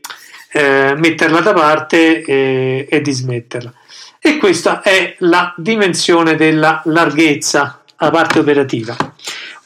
eh, 0.52 0.96
metterla 0.98 1.40
da 1.40 1.54
parte 1.54 2.20
e, 2.20 2.86
e 2.90 3.00
dismetterla. 3.00 3.72
E 4.20 4.36
questa 4.36 4.82
è 4.82 5.14
la 5.20 5.54
dimensione 5.56 6.36
della 6.36 6.82
larghezza 6.84 7.80
la 7.96 8.10
parte 8.10 8.38
operativa 8.38 8.94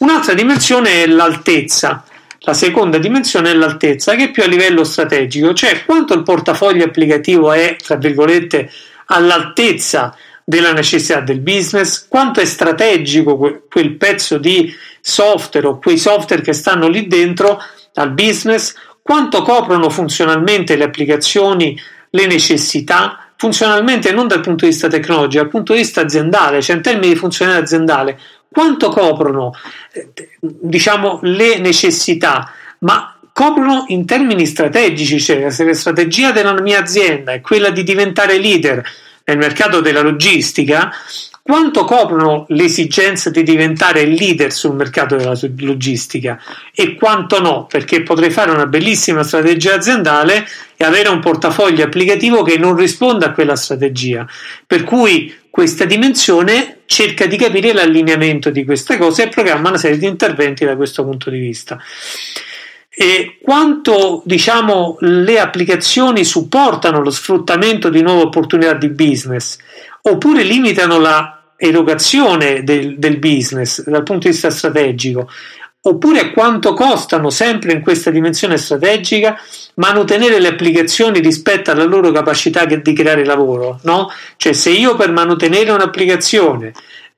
Un'altra 0.04 0.34
dimensione 0.34 1.02
è 1.02 1.06
l'altezza. 1.06 2.04
La 2.40 2.52
seconda 2.52 2.98
dimensione 2.98 3.52
è 3.52 3.54
l'altezza, 3.54 4.14
che 4.14 4.24
è 4.24 4.30
più 4.30 4.42
a 4.42 4.46
livello 4.46 4.84
strategico, 4.84 5.54
cioè 5.54 5.82
quanto 5.86 6.12
il 6.12 6.22
portafoglio 6.22 6.84
applicativo 6.84 7.52
è, 7.52 7.76
tra 7.82 7.96
virgolette, 7.96 8.70
all'altezza 9.06 10.14
della 10.44 10.74
necessità 10.74 11.20
del 11.20 11.40
business, 11.40 12.06
quanto 12.06 12.40
è 12.40 12.44
strategico 12.44 13.62
quel 13.66 13.92
pezzo 13.96 14.36
di 14.36 14.70
software 15.00 15.68
o 15.68 15.78
quei 15.78 15.96
software 15.96 16.42
che 16.42 16.52
stanno 16.52 16.86
lì 16.86 17.06
dentro 17.06 17.58
al 17.94 18.10
business, 18.10 18.74
quanto 19.00 19.40
coprono 19.40 19.88
funzionalmente 19.88 20.76
le 20.76 20.84
applicazioni, 20.84 21.80
le 22.10 22.26
necessità, 22.26 23.32
funzionalmente 23.36 24.12
non 24.12 24.28
dal 24.28 24.40
punto 24.40 24.66
di 24.66 24.70
vista 24.70 24.88
tecnologico, 24.88 25.42
dal 25.42 25.50
punto 25.50 25.72
di 25.72 25.78
vista 25.78 26.02
aziendale, 26.02 26.60
cioè 26.60 26.76
in 26.76 26.82
termini 26.82 27.14
di 27.14 27.18
funzionalità 27.18 27.64
aziendale, 27.64 28.18
quanto 28.54 28.88
coprono 28.88 29.50
eh, 29.92 30.12
diciamo, 30.38 31.18
le 31.22 31.58
necessità, 31.58 32.52
ma 32.78 33.18
coprono 33.32 33.86
in 33.88 34.06
termini 34.06 34.46
strategici, 34.46 35.18
cioè 35.18 35.50
se 35.50 35.64
la 35.64 35.74
strategia 35.74 36.30
della 36.30 36.60
mia 36.60 36.78
azienda 36.78 37.32
è 37.32 37.40
quella 37.40 37.70
di 37.70 37.82
diventare 37.82 38.38
leader 38.38 38.80
nel 39.24 39.38
mercato 39.38 39.80
della 39.80 40.02
logistica, 40.02 40.92
quanto 41.42 41.84
coprono 41.84 42.46
l'esigenza 42.50 43.30
di 43.30 43.42
diventare 43.42 44.06
leader 44.06 44.52
sul 44.52 44.76
mercato 44.76 45.16
della 45.16 45.36
logistica? 45.58 46.40
E 46.72 46.94
quanto 46.94 47.40
no, 47.40 47.66
perché 47.66 48.04
potrei 48.04 48.30
fare 48.30 48.52
una 48.52 48.66
bellissima 48.66 49.24
strategia 49.24 49.74
aziendale 49.74 50.46
e 50.76 50.84
avere 50.84 51.08
un 51.08 51.20
portafoglio 51.20 51.84
applicativo 51.84 52.42
che 52.42 52.58
non 52.58 52.76
risponda 52.76 53.26
a 53.26 53.32
quella 53.32 53.56
strategia. 53.56 54.26
Per 54.66 54.84
cui 54.84 55.32
questa 55.50 55.84
dimensione 55.84 56.78
cerca 56.86 57.26
di 57.26 57.36
capire 57.36 57.72
l'allineamento 57.72 58.50
di 58.50 58.64
queste 58.64 58.98
cose 58.98 59.24
e 59.24 59.28
programma 59.28 59.68
una 59.68 59.78
serie 59.78 59.98
di 59.98 60.06
interventi 60.06 60.64
da 60.64 60.76
questo 60.76 61.04
punto 61.04 61.30
di 61.30 61.38
vista. 61.38 61.78
E 62.88 63.38
quanto 63.42 64.22
diciamo, 64.24 64.96
le 65.00 65.40
applicazioni 65.40 66.24
supportano 66.24 67.00
lo 67.00 67.10
sfruttamento 67.10 67.88
di 67.88 68.02
nuove 68.02 68.22
opportunità 68.22 68.72
di 68.74 68.88
business 68.88 69.58
oppure 70.02 70.42
limitano 70.42 70.98
la 70.98 71.44
erogazione 71.56 72.62
del, 72.62 72.98
del 72.98 73.18
business 73.18 73.82
dal 73.84 74.02
punto 74.02 74.26
di 74.26 74.32
vista 74.32 74.50
strategico, 74.50 75.28
oppure 75.86 76.32
quanto 76.32 76.72
costano 76.72 77.30
sempre 77.30 77.72
in 77.72 77.82
questa 77.82 78.10
dimensione 78.10 78.56
strategica 78.56 79.38
mantenere 79.74 80.40
le 80.40 80.48
applicazioni 80.48 81.20
rispetto 81.20 81.70
alla 81.70 81.84
loro 81.84 82.10
capacità 82.10 82.64
di 82.64 82.92
creare 82.92 83.24
lavoro, 83.24 83.80
no? 83.82 84.10
Cioè 84.36 84.52
se 84.52 84.70
io 84.70 84.96
per 84.96 85.10
mantenere 85.10 85.72
un'applicazione 85.72 86.72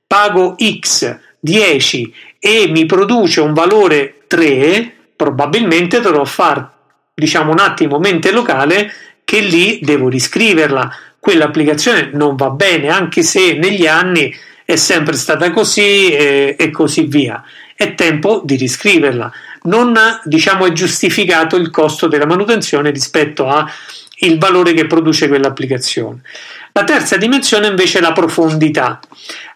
pago 0.05 0.55
X 0.79 1.17
10 1.39 2.13
e 2.39 2.67
mi 2.69 2.85
produce 2.85 3.39
un 3.41 3.53
valore 3.53 4.23
3, 4.27 4.93
probabilmente 5.15 6.01
dovrò 6.01 6.25
fare 6.25 6.67
diciamo 7.13 7.51
un 7.51 7.59
attimo 7.59 7.99
mente 7.99 8.31
locale 8.31 8.91
che 9.23 9.39
lì 9.39 9.79
devo 9.81 10.09
riscriverla 10.09 10.91
quell'applicazione 11.19 12.09
non 12.13 12.35
va 12.35 12.49
bene, 12.49 12.89
anche 12.89 13.23
se 13.23 13.53
negli 13.53 13.87
anni 13.87 14.33
è 14.65 14.75
sempre 14.75 15.15
stata 15.15 15.51
così 15.51 16.09
e, 16.09 16.55
e 16.57 16.71
così 16.71 17.03
via. 17.03 17.41
È 17.77 17.93
tempo 17.93 18.41
di 18.43 18.55
riscriverla. 18.55 19.31
Non 19.63 19.93
diciamo, 20.23 20.65
è 20.65 20.71
giustificato 20.71 21.57
il 21.57 21.69
costo 21.69 22.07
della 22.07 22.25
manutenzione 22.25 22.89
rispetto 22.89 23.47
al 23.47 23.67
valore 24.39 24.73
che 24.73 24.87
produce 24.87 25.27
quell'applicazione. 25.27 26.21
La 26.71 26.83
terza 26.83 27.17
dimensione 27.17 27.67
invece 27.67 27.99
è 27.99 28.01
la 28.01 28.13
profondità. 28.13 28.99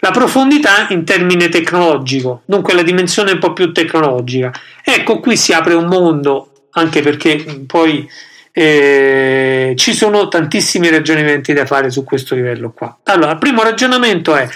La 0.02 0.12
profondità 0.12 0.86
in 0.90 1.04
termine 1.04 1.50
tecnologico, 1.50 2.44
dunque 2.46 2.76
la 2.76 2.84
dimensione 2.84 3.32
un 3.32 3.40
po' 3.40 3.54
più 3.54 3.72
tecnologica. 3.72 4.52
Ecco, 4.84 5.20
qui 5.20 5.36
si 5.36 5.52
apre 5.52 5.74
un 5.74 5.88
mondo, 5.88 6.68
anche 6.74 7.02
perché 7.02 7.64
poi 7.66 8.08
eh, 8.52 9.74
ci 9.78 9.94
sono 9.94 10.28
tantissimi 10.28 10.90
ragionamenti 10.90 11.54
da 11.54 11.66
fare 11.66 11.90
su 11.90 12.04
questo 12.04 12.36
livello 12.36 12.72
qua. 12.72 13.00
Allora, 13.06 13.32
il 13.32 13.40
primo 13.40 13.64
ragionamento 13.64 14.36
è 14.36 14.48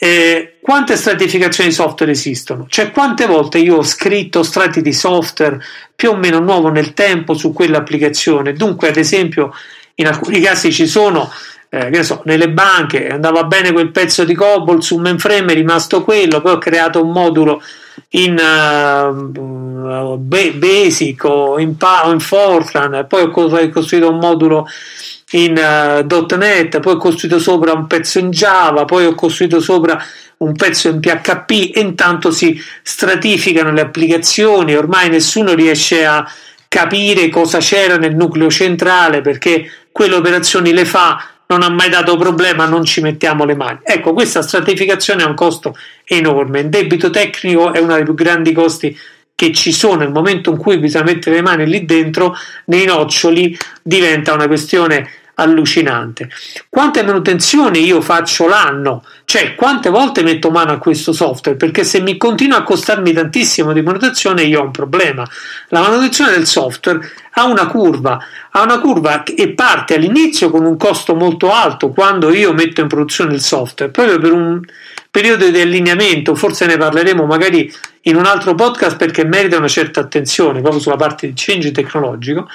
eh, 0.00 0.58
quante 0.60 0.96
stratificazioni 0.96 1.70
di 1.70 1.74
software 1.74 2.12
esistono? 2.12 2.66
Cioè 2.68 2.92
quante 2.92 3.26
volte 3.26 3.58
io 3.58 3.78
ho 3.78 3.82
scritto 3.82 4.44
strati 4.44 4.80
di 4.80 4.92
software 4.92 5.58
più 5.96 6.10
o 6.10 6.16
meno 6.16 6.38
nuovo 6.38 6.68
nel 6.68 6.94
tempo 6.94 7.34
su 7.34 7.52
quell'applicazione? 7.52 8.52
Dunque, 8.52 8.88
ad 8.88 8.96
esempio, 8.96 9.52
in 9.96 10.06
alcuni 10.06 10.40
casi 10.40 10.72
ci 10.72 10.86
sono 10.86 11.28
eh, 11.70 11.90
che 11.90 12.02
so, 12.02 12.22
nelle 12.24 12.48
banche 12.48 13.08
andava 13.08 13.44
bene 13.44 13.72
quel 13.72 13.90
pezzo 13.90 14.24
di 14.24 14.34
COBOL 14.34 14.82
su 14.82 14.96
mainframe, 14.96 15.52
è 15.52 15.54
rimasto 15.54 16.02
quello, 16.02 16.40
poi 16.40 16.52
ho 16.52 16.58
creato 16.58 17.02
un 17.02 17.10
modulo 17.10 17.60
in 18.10 18.38
uh, 18.40 20.16
Basic 20.16 21.24
o 21.24 21.58
in, 21.58 21.74
o 21.78 22.10
in 22.10 22.20
Fortran, 22.20 23.04
poi 23.08 23.22
ho 23.22 23.30
costruito 23.30 24.10
un 24.10 24.18
modulo 24.18 24.66
in 25.32 25.56
uh, 25.56 26.36
.NET, 26.36 26.80
poi 26.80 26.94
ho 26.94 26.96
costruito 26.96 27.38
sopra 27.38 27.72
un 27.72 27.86
pezzo 27.86 28.18
in 28.18 28.30
Java, 28.30 28.84
poi 28.84 29.06
ho 29.06 29.14
costruito 29.14 29.60
sopra 29.60 30.02
un 30.38 30.54
pezzo 30.54 30.88
in 30.88 31.00
PHP 31.00 31.50
e 31.74 31.80
intanto 31.80 32.30
si 32.30 32.60
stratificano 32.82 33.72
le 33.72 33.80
applicazioni, 33.80 34.74
ormai 34.74 35.08
nessuno 35.10 35.54
riesce 35.54 36.06
a 36.06 36.26
capire 36.68 37.28
cosa 37.28 37.58
c'era 37.58 37.96
nel 37.96 38.14
nucleo 38.14 38.50
centrale 38.50 39.20
perché 39.20 39.70
quelle 39.90 40.14
operazioni 40.14 40.72
le 40.72 40.84
fa 40.84 41.22
non 41.46 41.62
ha 41.62 41.70
mai 41.70 41.88
dato 41.88 42.16
problema, 42.16 42.66
non 42.66 42.84
ci 42.84 43.00
mettiamo 43.00 43.44
le 43.44 43.56
mani. 43.56 43.78
Ecco, 43.82 44.12
questa 44.12 44.42
stratificazione 44.42 45.22
ha 45.22 45.28
un 45.28 45.34
costo 45.34 45.76
enorme. 46.04 46.60
Il 46.60 46.68
debito 46.68 47.08
tecnico 47.08 47.72
è 47.72 47.78
uno 47.78 47.94
dei 47.94 48.04
più 48.04 48.14
grandi 48.14 48.52
costi 48.52 48.96
che 49.38 49.52
ci 49.52 49.70
sono 49.70 49.98
nel 49.98 50.10
momento 50.10 50.50
in 50.50 50.56
cui 50.56 50.80
bisogna 50.80 51.04
mettere 51.04 51.36
le 51.36 51.42
mani 51.42 51.64
lì 51.64 51.84
dentro, 51.84 52.36
nei 52.64 52.86
noccioli 52.86 53.56
diventa 53.84 54.32
una 54.32 54.48
questione 54.48 55.08
allucinante. 55.34 56.28
Quante 56.68 57.04
manutenzioni 57.04 57.84
io 57.84 58.00
faccio 58.00 58.48
l'anno? 58.48 59.04
Cioè, 59.24 59.54
quante 59.54 59.90
volte 59.90 60.24
metto 60.24 60.50
mano 60.50 60.72
a 60.72 60.78
questo 60.78 61.12
software? 61.12 61.56
Perché 61.56 61.84
se 61.84 62.00
mi 62.00 62.16
continua 62.16 62.58
a 62.58 62.62
costarmi 62.64 63.12
tantissimo 63.12 63.72
di 63.72 63.80
manutenzione, 63.80 64.42
io 64.42 64.60
ho 64.60 64.64
un 64.64 64.72
problema. 64.72 65.24
La 65.68 65.82
manutenzione 65.82 66.32
del 66.32 66.48
software 66.48 66.98
ha 67.34 67.44
una 67.44 67.68
curva, 67.68 68.18
ha 68.50 68.62
una 68.62 68.80
curva 68.80 69.22
e 69.22 69.50
parte 69.50 69.94
all'inizio 69.94 70.50
con 70.50 70.64
un 70.64 70.76
costo 70.76 71.14
molto 71.14 71.52
alto 71.52 71.90
quando 71.90 72.34
io 72.34 72.52
metto 72.52 72.80
in 72.80 72.88
produzione 72.88 73.34
il 73.34 73.40
software, 73.40 73.92
proprio 73.92 74.18
per 74.18 74.32
un 74.32 74.60
periodo 75.10 75.48
di 75.48 75.60
allineamento, 75.60 76.34
forse 76.34 76.66
ne 76.66 76.76
parleremo 76.76 77.24
magari 77.24 77.72
in 78.02 78.16
un 78.16 78.26
altro 78.26 78.54
podcast 78.54 78.96
perché 78.96 79.24
merita 79.24 79.56
una 79.56 79.68
certa 79.68 80.00
attenzione 80.00 80.60
proprio 80.60 80.80
sulla 80.80 80.96
parte 80.96 81.26
di 81.26 81.32
change 81.34 81.72
tecnologico. 81.72 82.48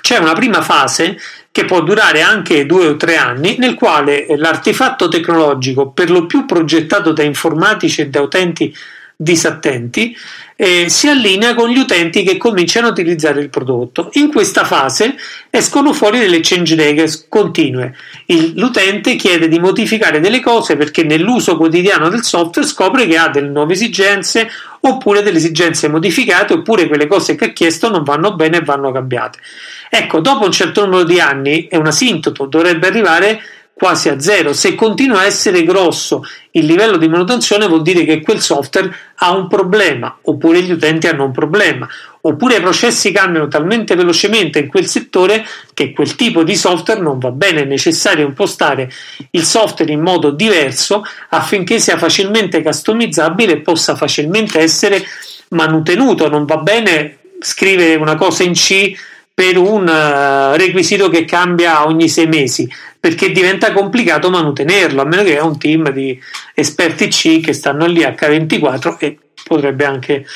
C'è 0.00 0.18
una 0.18 0.32
prima 0.32 0.62
fase 0.62 1.18
che 1.52 1.64
può 1.64 1.82
durare 1.82 2.22
anche 2.22 2.64
due 2.64 2.88
o 2.88 2.96
tre 2.96 3.16
anni, 3.16 3.56
nel 3.58 3.74
quale 3.74 4.26
l'artefatto 4.36 5.08
tecnologico, 5.08 5.90
per 5.90 6.10
lo 6.10 6.26
più 6.26 6.46
progettato 6.46 7.12
da 7.12 7.22
informatici 7.22 8.02
e 8.02 8.08
da 8.08 8.20
utenti 8.20 8.74
disattenti, 9.22 10.16
eh, 10.56 10.88
si 10.88 11.06
allinea 11.06 11.54
con 11.54 11.68
gli 11.68 11.76
utenti 11.76 12.22
che 12.22 12.38
cominciano 12.38 12.86
a 12.86 12.90
utilizzare 12.90 13.42
il 13.42 13.50
prodotto. 13.50 14.08
In 14.14 14.32
questa 14.32 14.64
fase 14.64 15.14
escono 15.50 15.92
fuori 15.92 16.18
delle 16.18 16.40
change 16.42 16.74
log 16.74 17.28
continue. 17.28 17.94
Il, 18.26 18.54
l'utente 18.56 19.16
chiede 19.16 19.48
di 19.48 19.58
modificare 19.58 20.20
delle 20.20 20.40
cose 20.40 20.76
perché 20.76 21.02
nell'uso 21.02 21.58
quotidiano 21.58 22.08
del 22.08 22.24
software 22.24 22.66
scopre 22.66 23.06
che 23.06 23.18
ha 23.18 23.28
delle 23.28 23.48
nuove 23.48 23.74
esigenze 23.74 24.48
oppure 24.80 25.22
delle 25.22 25.36
esigenze 25.36 25.88
modificate 25.88 26.54
oppure 26.54 26.88
quelle 26.88 27.06
cose 27.06 27.34
che 27.34 27.46
ha 27.46 27.52
chiesto 27.52 27.90
non 27.90 28.02
vanno 28.02 28.34
bene 28.34 28.58
e 28.58 28.62
vanno 28.62 28.90
cambiate. 28.90 29.38
Ecco, 29.90 30.20
dopo 30.20 30.46
un 30.46 30.52
certo 30.52 30.84
numero 30.84 31.04
di 31.04 31.20
anni, 31.20 31.66
è 31.68 31.76
un 31.76 31.86
asintoto, 31.86 32.46
dovrebbe 32.46 32.86
arrivare 32.86 33.42
quasi 33.80 34.10
a 34.10 34.20
zero. 34.20 34.52
Se 34.52 34.74
continua 34.74 35.20
a 35.20 35.24
essere 35.24 35.62
grosso 35.62 36.22
il 36.50 36.66
livello 36.66 36.98
di 36.98 37.08
manutenzione 37.08 37.66
vuol 37.66 37.80
dire 37.80 38.04
che 38.04 38.20
quel 38.20 38.42
software 38.42 38.94
ha 39.14 39.34
un 39.34 39.48
problema, 39.48 40.18
oppure 40.20 40.60
gli 40.60 40.70
utenti 40.70 41.06
hanno 41.06 41.24
un 41.24 41.32
problema, 41.32 41.88
oppure 42.20 42.56
i 42.56 42.60
processi 42.60 43.10
cambiano 43.10 43.48
talmente 43.48 43.94
velocemente 43.94 44.58
in 44.58 44.68
quel 44.68 44.84
settore 44.86 45.46
che 45.72 45.92
quel 45.92 46.14
tipo 46.14 46.42
di 46.42 46.56
software 46.56 47.00
non 47.00 47.18
va 47.18 47.30
bene, 47.30 47.62
è 47.62 47.64
necessario 47.64 48.26
impostare 48.26 48.92
il 49.30 49.44
software 49.44 49.90
in 49.90 50.00
modo 50.00 50.30
diverso 50.30 51.02
affinché 51.30 51.78
sia 51.78 51.96
facilmente 51.96 52.60
customizzabile 52.60 53.52
e 53.52 53.60
possa 53.60 53.96
facilmente 53.96 54.58
essere 54.58 55.02
manutenuto, 55.48 56.28
non 56.28 56.44
va 56.44 56.58
bene 56.58 57.16
scrivere 57.40 57.94
una 57.94 58.16
cosa 58.16 58.42
in 58.42 58.52
C 58.52 58.92
per 59.32 59.56
un 59.56 59.88
uh, 59.88 60.54
requisito 60.54 61.08
che 61.08 61.24
cambia 61.24 61.86
ogni 61.86 62.10
sei 62.10 62.26
mesi 62.26 62.68
perché 63.00 63.32
diventa 63.32 63.72
complicato 63.72 64.28
manutenerlo 64.28 65.00
a 65.00 65.06
meno 65.06 65.22
che 65.22 65.38
è 65.38 65.40
un 65.40 65.58
team 65.58 65.90
di 65.90 66.20
esperti 66.54 67.08
C 67.08 67.40
che 67.40 67.54
stanno 67.54 67.86
lì 67.86 68.02
H24 68.02 68.96
e 68.98 69.18
potrebbe 69.42 69.86
anche 69.86 70.26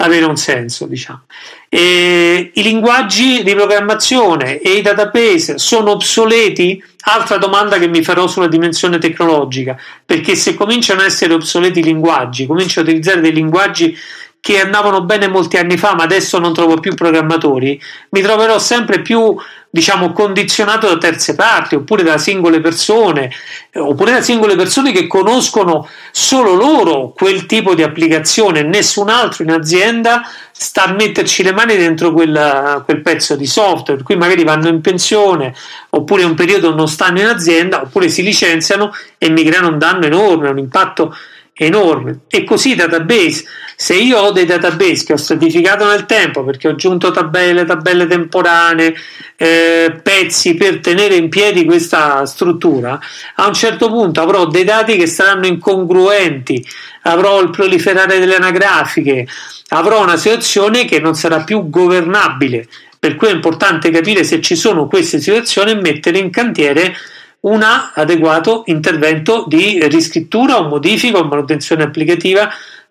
avere 0.00 0.24
un 0.24 0.36
senso 0.36 0.86
diciamo. 0.86 1.22
E 1.68 2.50
i 2.54 2.62
linguaggi 2.62 3.42
di 3.44 3.54
programmazione 3.54 4.58
e 4.58 4.72
i 4.72 4.82
database 4.82 5.58
sono 5.58 5.92
obsoleti? 5.92 6.82
Altra 7.02 7.36
domanda 7.36 7.78
che 7.78 7.86
mi 7.86 8.02
farò 8.02 8.26
sulla 8.26 8.48
dimensione 8.48 8.98
tecnologica 8.98 9.76
perché 10.04 10.34
se 10.34 10.54
cominciano 10.54 11.02
a 11.02 11.04
essere 11.04 11.32
obsoleti 11.32 11.78
i 11.78 11.84
linguaggi 11.84 12.46
comincio 12.46 12.80
a 12.80 12.82
utilizzare 12.82 13.20
dei 13.20 13.32
linguaggi 13.32 13.96
che 14.40 14.60
andavano 14.60 15.02
bene 15.02 15.28
molti 15.28 15.56
anni 15.56 15.76
fa, 15.76 15.94
ma 15.94 16.04
adesso 16.04 16.38
non 16.38 16.54
trovo 16.54 16.78
più 16.78 16.94
programmatori, 16.94 17.80
mi 18.10 18.20
troverò 18.20 18.58
sempre 18.58 19.02
più 19.02 19.36
diciamo 19.70 20.12
condizionato 20.12 20.88
da 20.88 20.96
terze 20.96 21.34
parti 21.34 21.74
oppure 21.74 22.02
da 22.02 22.16
singole 22.16 22.58
persone 22.60 23.30
oppure 23.74 24.12
da 24.12 24.22
singole 24.22 24.56
persone 24.56 24.92
che 24.92 25.06
conoscono 25.06 25.86
solo 26.10 26.54
loro 26.54 27.12
quel 27.14 27.44
tipo 27.44 27.74
di 27.74 27.82
applicazione. 27.82 28.62
Nessun 28.62 29.10
altro 29.10 29.42
in 29.42 29.50
azienda 29.50 30.22
sta 30.52 30.84
a 30.84 30.92
metterci 30.92 31.42
le 31.42 31.52
mani 31.52 31.76
dentro 31.76 32.12
quel, 32.12 32.82
quel 32.84 33.02
pezzo 33.02 33.36
di 33.36 33.46
software 33.46 34.02
cui 34.02 34.16
magari 34.16 34.42
vanno 34.42 34.68
in 34.68 34.80
pensione 34.80 35.54
oppure 35.90 36.24
un 36.24 36.34
periodo 36.34 36.74
non 36.74 36.88
stanno 36.88 37.20
in 37.20 37.26
azienda 37.26 37.82
oppure 37.82 38.08
si 38.08 38.22
licenziano 38.22 38.92
e 39.18 39.28
mi 39.28 39.44
creano 39.44 39.68
un 39.68 39.78
danno 39.78 40.06
enorme 40.06 40.48
un 40.48 40.58
impatto 40.58 41.14
enorme. 41.58 42.20
E 42.28 42.44
così 42.44 42.70
i 42.70 42.74
database 42.76 43.44
se 43.80 43.94
io 43.94 44.18
ho 44.18 44.32
dei 44.32 44.44
database 44.44 45.04
che 45.04 45.12
ho 45.12 45.16
stratificato 45.16 45.86
nel 45.86 46.04
tempo 46.04 46.42
perché 46.42 46.66
ho 46.66 46.72
aggiunto 46.72 47.12
tabelle, 47.12 47.64
tabelle 47.64 48.08
temporanee 48.08 48.92
eh, 49.36 50.00
pezzi 50.02 50.54
per 50.54 50.80
tenere 50.80 51.14
in 51.14 51.28
piedi 51.28 51.64
questa 51.64 52.26
struttura 52.26 52.98
a 53.36 53.46
un 53.46 53.54
certo 53.54 53.86
punto 53.88 54.20
avrò 54.20 54.46
dei 54.46 54.64
dati 54.64 54.96
che 54.96 55.06
saranno 55.06 55.46
incongruenti 55.46 56.66
avrò 57.02 57.40
il 57.40 57.50
proliferare 57.50 58.18
delle 58.18 58.34
anagrafiche 58.34 59.28
avrò 59.68 60.02
una 60.02 60.16
situazione 60.16 60.84
che 60.84 61.00
non 61.00 61.14
sarà 61.14 61.42
più 61.42 61.68
governabile. 61.68 62.68
Per 62.98 63.16
cui 63.16 63.28
è 63.28 63.32
importante 63.32 63.90
capire 63.90 64.24
se 64.24 64.40
ci 64.40 64.56
sono 64.56 64.86
queste 64.86 65.20
situazioni 65.20 65.72
e 65.72 65.80
mettere 65.80 66.18
in 66.18 66.30
cantiere 66.30 66.94
un 67.40 67.64
adeguato 67.94 68.64
intervento 68.66 69.44
di 69.46 69.78
riscrittura 69.86 70.58
o 70.58 70.68
modifica 70.68 71.18
o 71.18 71.24
manutenzione 71.24 71.84
applicativa 71.84 72.50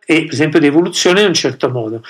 e 0.10 0.24
per 0.24 0.34
esempio 0.34 0.62
di 0.62 0.68
evoluzione 0.68 1.20
in 1.20 1.28
un 1.28 1.34
certo 1.34 1.70
modo. 1.70 2.02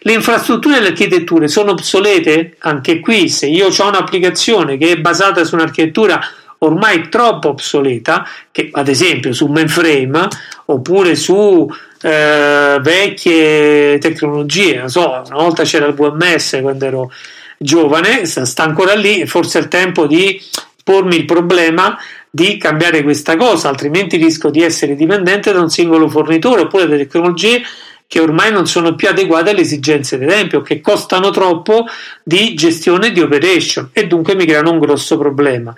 Le 0.00 0.12
infrastrutture 0.12 0.78
e 0.78 0.80
le 0.80 0.88
architetture 0.88 1.46
sono 1.46 1.70
obsolete? 1.70 2.56
Anche 2.58 2.98
qui, 2.98 3.28
se 3.28 3.46
io 3.46 3.68
ho 3.68 3.86
un'applicazione 3.86 4.76
che 4.76 4.90
è 4.90 4.96
basata 4.96 5.44
su 5.44 5.54
un'architettura 5.54 6.20
ormai 6.58 7.08
troppo 7.08 7.50
obsoleta, 7.50 8.26
che 8.50 8.70
ad 8.72 8.88
esempio 8.88 9.32
su 9.32 9.46
mainframe 9.46 10.26
oppure 10.64 11.14
su 11.14 11.72
eh, 12.02 12.78
vecchie 12.80 13.98
tecnologie, 13.98 14.78
non 14.78 14.88
so, 14.88 15.22
una 15.24 15.36
volta 15.36 15.62
c'era 15.62 15.86
il 15.86 15.94
VMS 15.94 16.58
quando 16.60 16.84
ero 16.84 17.12
giovane, 17.56 18.26
sta 18.26 18.64
ancora 18.64 18.94
lì, 18.94 19.26
forse 19.26 19.60
è 19.60 19.62
il 19.62 19.68
tempo 19.68 20.08
di 20.08 20.42
pormi 20.82 21.14
il 21.14 21.24
problema 21.24 21.96
di 22.34 22.56
cambiare 22.56 23.04
questa 23.04 23.36
cosa, 23.36 23.68
altrimenti 23.68 24.16
rischio 24.16 24.50
di 24.50 24.60
essere 24.60 24.96
dipendente 24.96 25.52
da 25.52 25.60
un 25.60 25.70
singolo 25.70 26.08
fornitore 26.08 26.62
oppure 26.62 26.88
da 26.88 26.96
tecnologie 26.96 27.62
che 28.08 28.18
ormai 28.18 28.50
non 28.50 28.66
sono 28.66 28.96
più 28.96 29.06
adeguate 29.06 29.50
alle 29.50 29.60
esigenze 29.60 30.18
del 30.18 30.28
tempio, 30.28 30.60
che 30.60 30.80
costano 30.80 31.30
troppo 31.30 31.86
di 32.24 32.54
gestione 32.54 33.12
di 33.12 33.20
operation 33.20 33.90
e 33.92 34.08
dunque 34.08 34.34
mi 34.34 34.46
creano 34.46 34.72
un 34.72 34.80
grosso 34.80 35.16
problema. 35.16 35.72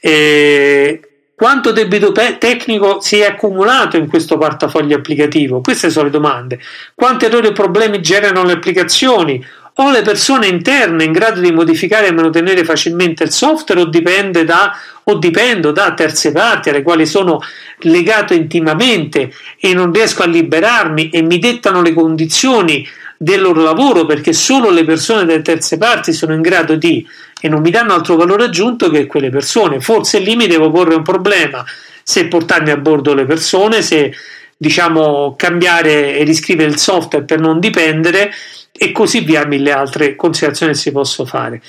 E 0.00 1.00
quanto 1.34 1.72
debito 1.72 2.10
pe- 2.10 2.38
tecnico 2.38 3.02
si 3.02 3.18
è 3.18 3.26
accumulato 3.26 3.98
in 3.98 4.08
questo 4.08 4.38
portafoglio 4.38 4.96
applicativo? 4.96 5.60
Queste 5.60 5.90
sono 5.90 6.06
le 6.06 6.10
domande. 6.10 6.58
Quanti 6.94 7.26
errori 7.26 7.48
e 7.48 7.52
problemi 7.52 8.00
generano 8.00 8.44
le 8.44 8.52
applicazioni? 8.52 9.44
o 9.78 9.90
le 9.90 10.02
persone 10.02 10.46
interne 10.46 11.04
in 11.04 11.12
grado 11.12 11.40
di 11.40 11.52
modificare 11.52 12.06
e 12.06 12.12
mantenere 12.12 12.64
facilmente 12.64 13.24
il 13.24 13.30
software 13.30 13.82
o, 13.82 13.84
dipende 13.84 14.44
da, 14.44 14.74
o 15.08 15.14
dipendo 15.14 15.70
da 15.70 15.94
terze 15.94 16.32
parti 16.32 16.68
alle 16.68 16.82
quali 16.82 17.06
sono 17.06 17.40
legato 17.80 18.34
intimamente 18.34 19.32
e 19.60 19.72
non 19.72 19.92
riesco 19.92 20.24
a 20.24 20.26
liberarmi 20.26 21.10
e 21.10 21.22
mi 21.22 21.38
dettano 21.38 21.80
le 21.80 21.92
condizioni 21.92 22.84
del 23.16 23.40
loro 23.40 23.62
lavoro 23.62 24.04
perché 24.04 24.32
solo 24.32 24.68
le 24.70 24.84
persone 24.84 25.24
delle 25.24 25.42
terze 25.42 25.78
parti 25.78 26.12
sono 26.12 26.34
in 26.34 26.42
grado 26.42 26.74
di 26.74 27.06
e 27.40 27.48
non 27.48 27.60
mi 27.60 27.70
danno 27.70 27.92
altro 27.92 28.16
valore 28.16 28.44
aggiunto 28.46 28.90
che 28.90 29.06
quelle 29.06 29.30
persone. 29.30 29.80
Forse 29.80 30.18
lì 30.18 30.34
mi 30.34 30.48
devo 30.48 30.72
porre 30.72 30.96
un 30.96 31.02
problema 31.02 31.64
se 32.02 32.26
portarmi 32.26 32.70
a 32.70 32.76
bordo 32.76 33.14
le 33.14 33.26
persone, 33.26 33.82
se 33.82 34.12
diciamo 34.56 35.36
cambiare 35.36 36.16
e 36.16 36.24
riscrivere 36.24 36.70
il 36.70 36.78
software 36.78 37.24
per 37.24 37.38
non 37.38 37.60
dipendere 37.60 38.32
e 38.72 38.90
così 38.90 39.20
via 39.20 39.46
mille 39.46 39.70
altre 39.70 40.16
considerazioni 40.16 40.72
che 40.72 40.78
si 40.78 40.90
possono 40.90 41.28
fare. 41.28 41.62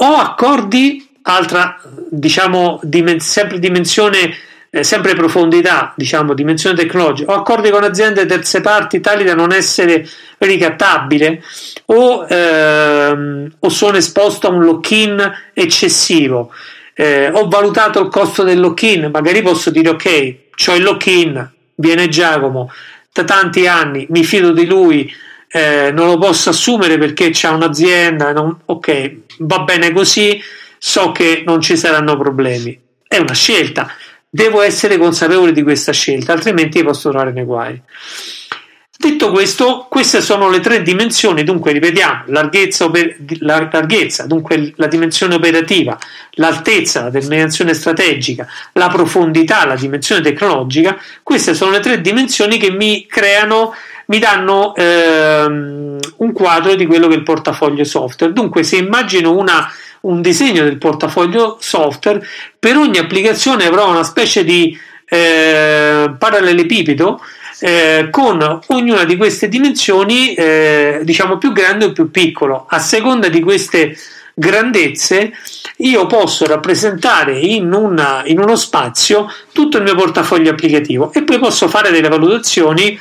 O 0.00 0.14
accordi, 0.14 1.07
altra 1.28 1.80
diciamo 2.10 2.80
dimen- 2.82 3.20
sempre 3.20 3.58
dimensione, 3.58 4.34
eh, 4.70 4.82
sempre 4.82 5.14
profondità, 5.14 5.92
diciamo 5.96 6.34
dimensione 6.34 6.76
tecnologica, 6.76 7.32
o 7.32 7.34
accordi 7.36 7.70
con 7.70 7.84
aziende 7.84 8.26
terze 8.26 8.60
parti 8.60 9.00
tali 9.00 9.24
da 9.24 9.34
non 9.34 9.52
essere 9.52 10.06
ricattabile 10.38 11.42
o, 11.86 12.26
ehm, 12.28 13.52
o 13.58 13.68
sono 13.68 13.96
esposto 13.96 14.48
a 14.48 14.50
un 14.50 14.64
lock-in 14.64 15.32
eccessivo. 15.52 16.50
Eh, 16.94 17.30
ho 17.32 17.46
valutato 17.48 18.00
il 18.00 18.08
costo 18.08 18.42
del 18.42 18.58
lock-in, 18.58 19.10
magari 19.12 19.42
posso 19.42 19.70
dire 19.70 19.90
ok, 19.90 20.34
ho 20.66 20.74
il 20.74 20.82
lock-in, 20.82 21.48
viene 21.76 22.08
Giacomo 22.08 22.72
da 23.12 23.24
tanti 23.24 23.66
anni, 23.66 24.06
mi 24.10 24.24
fido 24.24 24.52
di 24.52 24.66
lui, 24.66 25.12
eh, 25.50 25.90
non 25.92 26.06
lo 26.06 26.18
posso 26.18 26.50
assumere 26.50 26.98
perché 26.98 27.30
c'è 27.30 27.48
un'azienda, 27.48 28.32
non, 28.32 28.56
ok, 28.64 29.16
va 29.38 29.60
bene 29.60 29.92
così, 29.92 30.40
so 30.78 31.12
che 31.12 31.42
non 31.44 31.60
ci 31.60 31.76
saranno 31.76 32.16
problemi. 32.16 32.78
È 33.06 33.18
una 33.18 33.34
scelta, 33.34 33.90
devo 34.28 34.62
essere 34.62 34.98
consapevole 34.98 35.52
di 35.52 35.62
questa 35.62 35.92
scelta, 35.92 36.32
altrimenti 36.32 36.82
posso 36.82 37.08
trovare 37.10 37.32
nei 37.32 37.44
guai. 37.44 37.82
Detto 39.00 39.30
questo, 39.30 39.86
queste 39.88 40.20
sono 40.20 40.50
le 40.50 40.58
tre 40.58 40.82
dimensioni, 40.82 41.44
dunque 41.44 41.70
ripetiamo, 41.70 42.24
larghezza, 42.26 42.86
oper- 42.86 43.16
la 43.38 43.68
larghezza, 43.70 44.26
dunque 44.26 44.72
la 44.74 44.88
dimensione 44.88 45.36
operativa, 45.36 45.96
l'altezza, 46.32 47.04
la 47.04 47.10
dimensione 47.10 47.74
strategica, 47.74 48.48
la 48.72 48.88
profondità, 48.88 49.64
la 49.66 49.76
dimensione 49.76 50.20
tecnologica, 50.20 51.00
queste 51.22 51.54
sono 51.54 51.70
le 51.70 51.78
tre 51.78 52.00
dimensioni 52.00 52.58
che 52.58 52.72
mi 52.72 53.06
creano, 53.06 53.72
mi 54.06 54.18
danno 54.18 54.74
ehm, 54.74 55.98
un 56.16 56.32
quadro 56.32 56.74
di 56.74 56.86
quello 56.86 57.06
che 57.06 57.14
è 57.14 57.18
il 57.18 57.22
portafoglio 57.22 57.84
software. 57.84 58.32
Dunque 58.32 58.64
se 58.64 58.78
immagino 58.78 59.32
una, 59.36 59.70
un 60.02 60.22
disegno 60.22 60.64
del 60.64 60.78
portafoglio 60.78 61.58
software, 61.60 62.26
per 62.58 62.76
ogni 62.76 62.98
applicazione 62.98 63.66
avrò 63.66 63.90
una 63.90 64.04
specie 64.04 64.44
di 64.44 64.78
eh, 65.08 66.14
parallelepipedo 66.18 67.20
eh, 67.60 68.08
con 68.10 68.60
ognuna 68.66 69.04
di 69.04 69.16
queste 69.16 69.48
dimensioni 69.48 70.34
eh, 70.34 71.00
diciamo 71.02 71.38
più 71.38 71.52
grande 71.52 71.86
o 71.86 71.92
più 71.92 72.10
piccolo. 72.10 72.66
A 72.68 72.78
seconda 72.78 73.28
di 73.28 73.40
queste 73.40 73.96
grandezze 74.34 75.32
io 75.78 76.06
posso 76.06 76.46
rappresentare 76.46 77.38
in, 77.38 77.72
una, 77.72 78.22
in 78.24 78.38
uno 78.38 78.54
spazio 78.54 79.32
tutto 79.52 79.78
il 79.78 79.82
mio 79.82 79.96
portafoglio 79.96 80.50
applicativo 80.50 81.12
e 81.12 81.24
poi 81.24 81.38
posso 81.38 81.68
fare 81.68 81.90
delle 81.90 82.08
valutazioni 82.08 82.98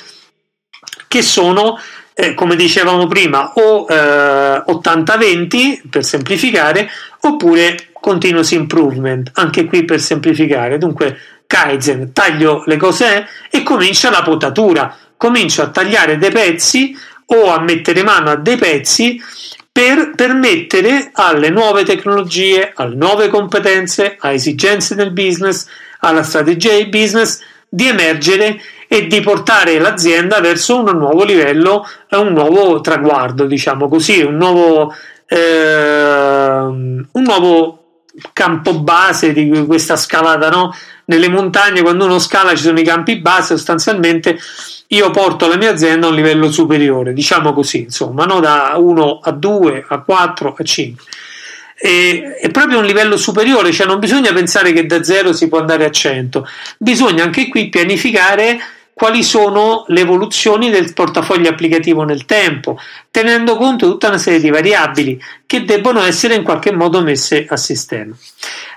che 1.07 1.21
sono 1.21 1.79
eh, 2.19 2.33
come 2.33 2.55
dicevamo 2.55 3.05
prima 3.05 3.53
o 3.53 3.85
eh, 3.87 4.63
80-20 4.67 5.81
per 5.87 6.03
semplificare 6.03 6.89
oppure 7.21 7.89
continuous 7.93 8.51
improvement 8.51 9.29
anche 9.35 9.65
qui 9.65 9.85
per 9.85 10.01
semplificare. 10.01 10.79
Dunque 10.79 11.15
Kaizen, 11.45 12.13
taglio 12.13 12.63
le 12.65 12.77
cose 12.77 13.27
e 13.51 13.61
comincia 13.61 14.09
la 14.09 14.23
potatura, 14.23 14.97
comincio 15.15 15.61
a 15.61 15.69
tagliare 15.69 16.17
dei 16.17 16.31
pezzi 16.31 16.97
o 17.27 17.51
a 17.51 17.59
mettere 17.59 18.01
mano 18.01 18.31
a 18.31 18.35
dei 18.35 18.57
pezzi 18.57 19.21
per 19.71 20.13
permettere 20.15 21.11
alle 21.13 21.49
nuove 21.49 21.83
tecnologie, 21.83 22.71
alle 22.73 22.95
nuove 22.95 23.27
competenze, 23.27 24.17
a 24.19 24.31
esigenze 24.31 24.95
del 24.95 25.11
business, 25.11 25.67
alla 25.99 26.23
strategia 26.23 26.75
di 26.75 26.87
business 26.87 27.41
di 27.69 27.87
emergere 27.87 28.59
e 28.87 29.07
di 29.07 29.19
portare 29.21 29.79
l'azienda 29.79 30.39
verso 30.39 30.79
un 30.79 30.97
nuovo 30.97 31.23
livello, 31.23 31.85
un 32.11 32.31
nuovo 32.31 32.79
traguardo, 32.81 33.45
diciamo 33.45 33.87
così, 33.87 34.21
un 34.21 34.35
nuovo, 34.35 34.93
eh, 35.27 36.59
un 36.59 37.05
nuovo 37.11 37.83
campo 38.33 38.79
base 38.79 39.33
di 39.33 39.65
questa 39.65 39.95
scalata, 39.95 40.49
no? 40.49 40.73
Nelle 41.05 41.29
montagne, 41.29 41.81
quando 41.81 42.05
uno 42.05 42.19
scala, 42.19 42.55
ci 42.55 42.63
sono 42.63 42.79
i 42.79 42.83
campi 42.83 43.17
base, 43.17 43.55
sostanzialmente 43.55 44.37
io 44.87 45.11
porto 45.11 45.47
la 45.47 45.57
mia 45.57 45.71
azienda 45.71 46.07
a 46.07 46.09
un 46.09 46.15
livello 46.15 46.51
superiore, 46.51 47.13
diciamo 47.13 47.53
così, 47.53 47.81
insomma, 47.81 48.25
no? 48.25 48.39
da 48.39 48.73
1 48.77 49.19
a 49.21 49.31
2, 49.31 49.85
a 49.87 49.99
4, 49.99 50.55
a 50.57 50.63
5. 50.63 51.03
E, 51.79 52.37
è 52.41 52.49
proprio 52.49 52.79
un 52.79 52.85
livello 52.85 53.17
superiore, 53.17 53.71
cioè 53.71 53.85
non 53.85 53.99
bisogna 53.99 54.33
pensare 54.33 54.73
che 54.73 54.85
da 54.85 55.03
0 55.03 55.33
si 55.33 55.47
può 55.47 55.59
andare 55.59 55.85
a 55.85 55.91
100, 55.91 56.47
bisogna 56.77 57.23
anche 57.23 57.47
qui 57.47 57.69
pianificare 57.69 58.59
quali 58.97 59.21
sono 59.21 59.85
le 59.89 60.01
evoluzioni 60.01 60.71
del 60.71 60.91
portafoglio 60.91 61.49
applicativo 61.49 62.03
nel 62.03 62.25
tempo, 62.25 62.79
tenendo 63.11 63.55
conto 63.55 63.85
di 63.85 63.91
tutta 63.91 64.07
una 64.07 64.17
serie 64.17 64.39
di 64.39 64.49
variabili 64.49 65.21
che 65.45 65.65
debbono 65.65 66.01
essere 66.01 66.33
in 66.33 66.41
qualche 66.41 66.71
modo 66.71 67.03
messe 67.03 67.45
a 67.47 67.57
sistema. 67.57 68.15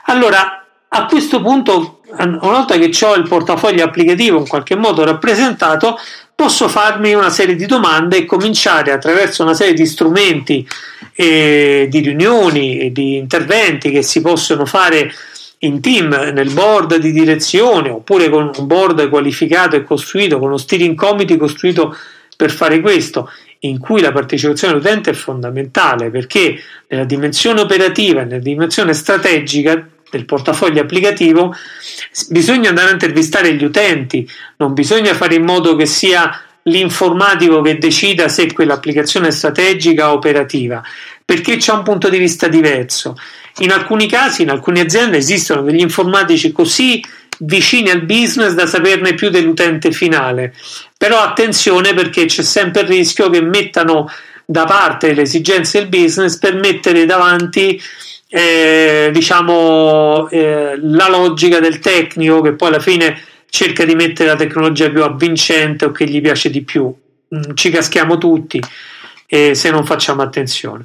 Allora, 0.05 0.67
a 0.89 1.07
questo 1.07 1.41
punto, 1.41 2.01
una 2.11 2.39
volta 2.39 2.77
che 2.77 2.93
ho 3.03 3.15
il 3.15 3.29
portafoglio 3.29 3.83
applicativo 3.83 4.37
in 4.37 4.47
qualche 4.47 4.75
modo 4.75 5.05
rappresentato, 5.05 5.99
posso 6.41 6.69
farmi 6.69 7.13
una 7.13 7.29
serie 7.29 7.55
di 7.55 7.67
domande 7.67 8.17
e 8.17 8.25
cominciare 8.25 8.93
attraverso 8.93 9.43
una 9.43 9.53
serie 9.53 9.75
di 9.75 9.85
strumenti, 9.85 10.67
eh, 11.13 11.87
di 11.91 11.99
riunioni 12.01 12.79
e 12.79 12.93
di 12.93 13.17
interventi 13.17 13.91
che 13.91 14.01
si 14.01 14.23
possono 14.23 14.65
fare 14.65 15.13
in 15.59 15.83
team, 15.83 16.09
nel 16.33 16.51
board 16.51 16.97
di 16.97 17.13
direzione 17.13 17.91
oppure 17.91 18.31
con 18.31 18.51
un 18.57 18.67
board 18.67 19.11
qualificato 19.11 19.77
e 19.77 19.85
costruito, 19.85 20.39
con 20.39 20.49
uno 20.49 20.57
steering 20.57 20.97
committee 20.97 21.37
costruito 21.37 21.95
per 22.35 22.51
fare 22.51 22.81
questo, 22.81 23.31
in 23.59 23.79
cui 23.79 24.01
la 24.01 24.11
partecipazione 24.11 24.73
dell'utente 24.73 25.11
è 25.11 25.13
fondamentale 25.13 26.09
perché 26.09 26.59
nella 26.87 27.05
dimensione 27.05 27.61
operativa 27.61 28.23
nella 28.23 28.39
dimensione 28.39 28.95
strategica 28.95 29.87
del 30.11 30.25
portafoglio 30.25 30.81
applicativo 30.81 31.55
bisogna 32.29 32.71
andare 32.71 32.89
a 32.89 32.93
intervistare 32.93 33.55
gli 33.55 33.65
utenti, 33.65 34.29
non 34.57 34.75
bisogna 34.75 35.15
fare 35.15 35.37
in 35.37 35.45
modo 35.45 35.77
che 35.77 35.87
sia 35.87 36.43
l'informatico 36.65 37.61
che 37.63 37.79
decida 37.79 38.29
se 38.29 38.53
quell'applicazione 38.53 39.29
è 39.29 39.31
strategica 39.31 40.11
o 40.11 40.15
operativa, 40.15 40.83
perché 41.25 41.57
c'è 41.57 41.73
un 41.73 41.83
punto 41.83 42.09
di 42.09 42.19
vista 42.19 42.49
diverso. 42.49 43.17
In 43.59 43.73
alcuni 43.73 44.07
casi, 44.07 44.43
in 44.43 44.51
alcune 44.51 44.81
aziende 44.81 45.17
esistono 45.17 45.63
degli 45.63 45.81
informatici 45.81 46.53
così 46.53 47.03
vicini 47.39 47.91
al 47.91 48.03
business 48.03 48.53
da 48.53 48.67
saperne 48.67 49.15
più 49.15 49.31
dell'utente 49.31 49.93
finale. 49.93 50.55
Però 50.97 51.21
attenzione 51.21 51.95
perché 51.95 52.27
c'è 52.27 52.43
sempre 52.43 52.83
il 52.83 52.89
rischio 52.89 53.31
che 53.31 53.41
mettano 53.41 54.11
da 54.45 54.65
parte 54.65 55.15
le 55.15 55.23
esigenze 55.23 55.79
del 55.79 55.89
business 55.89 56.37
per 56.37 56.55
mettere 56.55 57.07
davanti 57.07 57.81
eh, 58.33 59.11
diciamo 59.13 60.29
eh, 60.31 60.79
la 60.81 61.09
logica 61.09 61.59
del 61.59 61.81
tecnico 61.81 62.41
che 62.41 62.53
poi 62.53 62.69
alla 62.69 62.79
fine 62.79 63.21
cerca 63.51 63.85
di 63.85 63.97
mettere 63.97 64.29
la 64.29 64.37
tecnologia 64.37 64.89
più 64.89 65.03
avvincente 65.03 65.87
o 65.87 65.91
che 65.91 66.05
gli 66.05 66.21
piace 66.21 66.49
di 66.49 66.63
più. 66.63 66.95
Mm, 67.35 67.55
ci 67.55 67.71
caschiamo 67.71 68.19
tutti 68.19 68.63
eh, 69.27 69.55
se 69.57 69.71
non 69.71 69.85
facciamo 69.85 70.23
attenzione. 70.23 70.85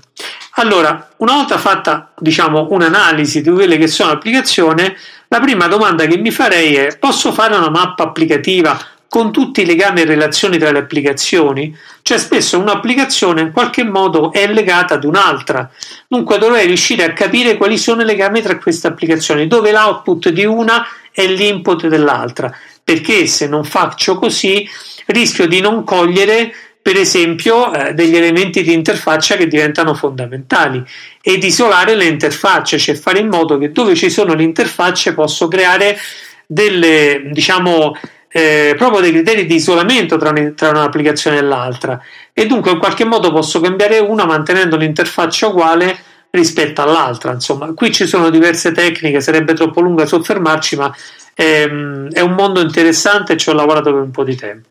Allora, 0.58 1.12
una 1.18 1.34
volta 1.34 1.60
fatta 1.60 2.14
diciamo, 2.18 2.68
un'analisi 2.72 3.42
di 3.42 3.52
quelle 3.52 3.78
che 3.78 3.88
sono 3.88 4.12
applicazioni, 4.12 4.84
la 5.28 5.40
prima 5.40 5.68
domanda 5.68 6.06
che 6.08 6.18
mi 6.18 6.32
farei 6.32 6.76
è: 6.76 6.98
posso 6.98 7.32
fare 7.32 7.56
una 7.56 7.70
mappa 7.70 8.04
applicativa 8.04 8.80
con 9.08 9.32
tutti 9.32 9.62
i 9.62 9.66
legami 9.66 10.02
e 10.02 10.06
relazioni 10.06 10.58
tra 10.58 10.72
le 10.72 10.80
applicazioni? 10.80 11.76
Cioè, 12.02 12.18
spesso 12.18 12.60
un'applicazione 12.60 13.42
in 13.42 13.52
qualche 13.52 13.84
modo 13.84 14.32
è 14.32 14.48
legata 14.48 14.96
ad 14.96 15.04
un'altra, 15.04 15.70
dunque 16.08 16.38
dovrei 16.38 16.68
riuscire 16.68 17.04
a 17.04 17.14
capire 17.14 17.58
quali 17.58 17.78
sono 17.78 18.02
i 18.02 18.06
legami 18.06 18.42
tra 18.42 18.58
queste 18.58 18.88
applicazioni, 18.88 19.48
dove 19.48 19.72
l'output 19.72 20.30
di 20.30 20.46
una 20.46 20.86
è 21.12 21.26
l'input 21.28 21.88
dell'altra, 21.88 22.54
perché 22.84 23.26
se 23.28 23.48
non 23.48 23.64
faccio 23.64 24.18
così 24.18 24.68
rischio 25.08 25.48
di 25.48 25.62
non 25.62 25.84
cogliere 25.84 26.54
per 26.86 26.98
esempio 26.98 27.74
eh, 27.74 27.96
degli 27.96 28.16
elementi 28.16 28.62
di 28.62 28.72
interfaccia 28.72 29.36
che 29.38 29.48
diventano 29.48 29.96
fondamentali 29.96 30.84
ed 31.20 31.44
isolare 31.44 31.96
le 31.96 32.06
interfacce, 32.06 32.78
cioè 32.78 32.94
fare 32.94 33.18
in 33.18 33.28
modo 33.28 33.58
che 33.58 33.72
dove 33.72 33.96
ci 33.96 34.12
sono 34.12 34.36
le 34.36 34.44
interfacce 34.44 35.16
posso 35.16 35.48
creare 35.48 35.98
delle, 36.46 37.24
diciamo, 37.32 37.98
eh, 38.38 38.76
proprio 38.78 39.00
dei 39.00 39.14
criteri 39.14 39.46
di 39.46 39.56
isolamento 39.56 40.18
tra, 40.18 40.34
tra 40.56 40.70
un'applicazione 40.72 41.38
e 41.38 41.42
l'altra 41.42 42.02
e 42.34 42.46
dunque 42.46 42.72
in 42.72 42.80
qualche 42.80 43.06
modo 43.06 43.32
posso 43.32 43.62
cambiare 43.62 44.00
una 44.00 44.26
mantenendo 44.26 44.76
l'interfaccia 44.76 45.48
uguale 45.48 45.98
rispetto 46.32 46.82
all'altra. 46.82 47.32
Insomma, 47.32 47.72
qui 47.74 47.94
ci 47.94 48.06
sono 48.06 48.30
diverse 48.30 48.74
tecniche, 48.74 49.22
sarebbe 49.22 49.54
troppo 49.54 49.80
lunga 49.80 50.06
soffermarci, 50.06 50.76
ma 50.76 50.94
ehm, 51.34 52.12
è 52.12 52.20
un 52.20 52.34
mondo 52.34 52.60
interessante 52.60 53.34
e 53.34 53.38
ci 53.38 53.48
ho 53.48 53.54
lavorato 53.54 53.94
per 53.94 54.02
un 54.02 54.12
po' 54.12 54.26
di 54.26 54.36
tempo. 54.36 54.68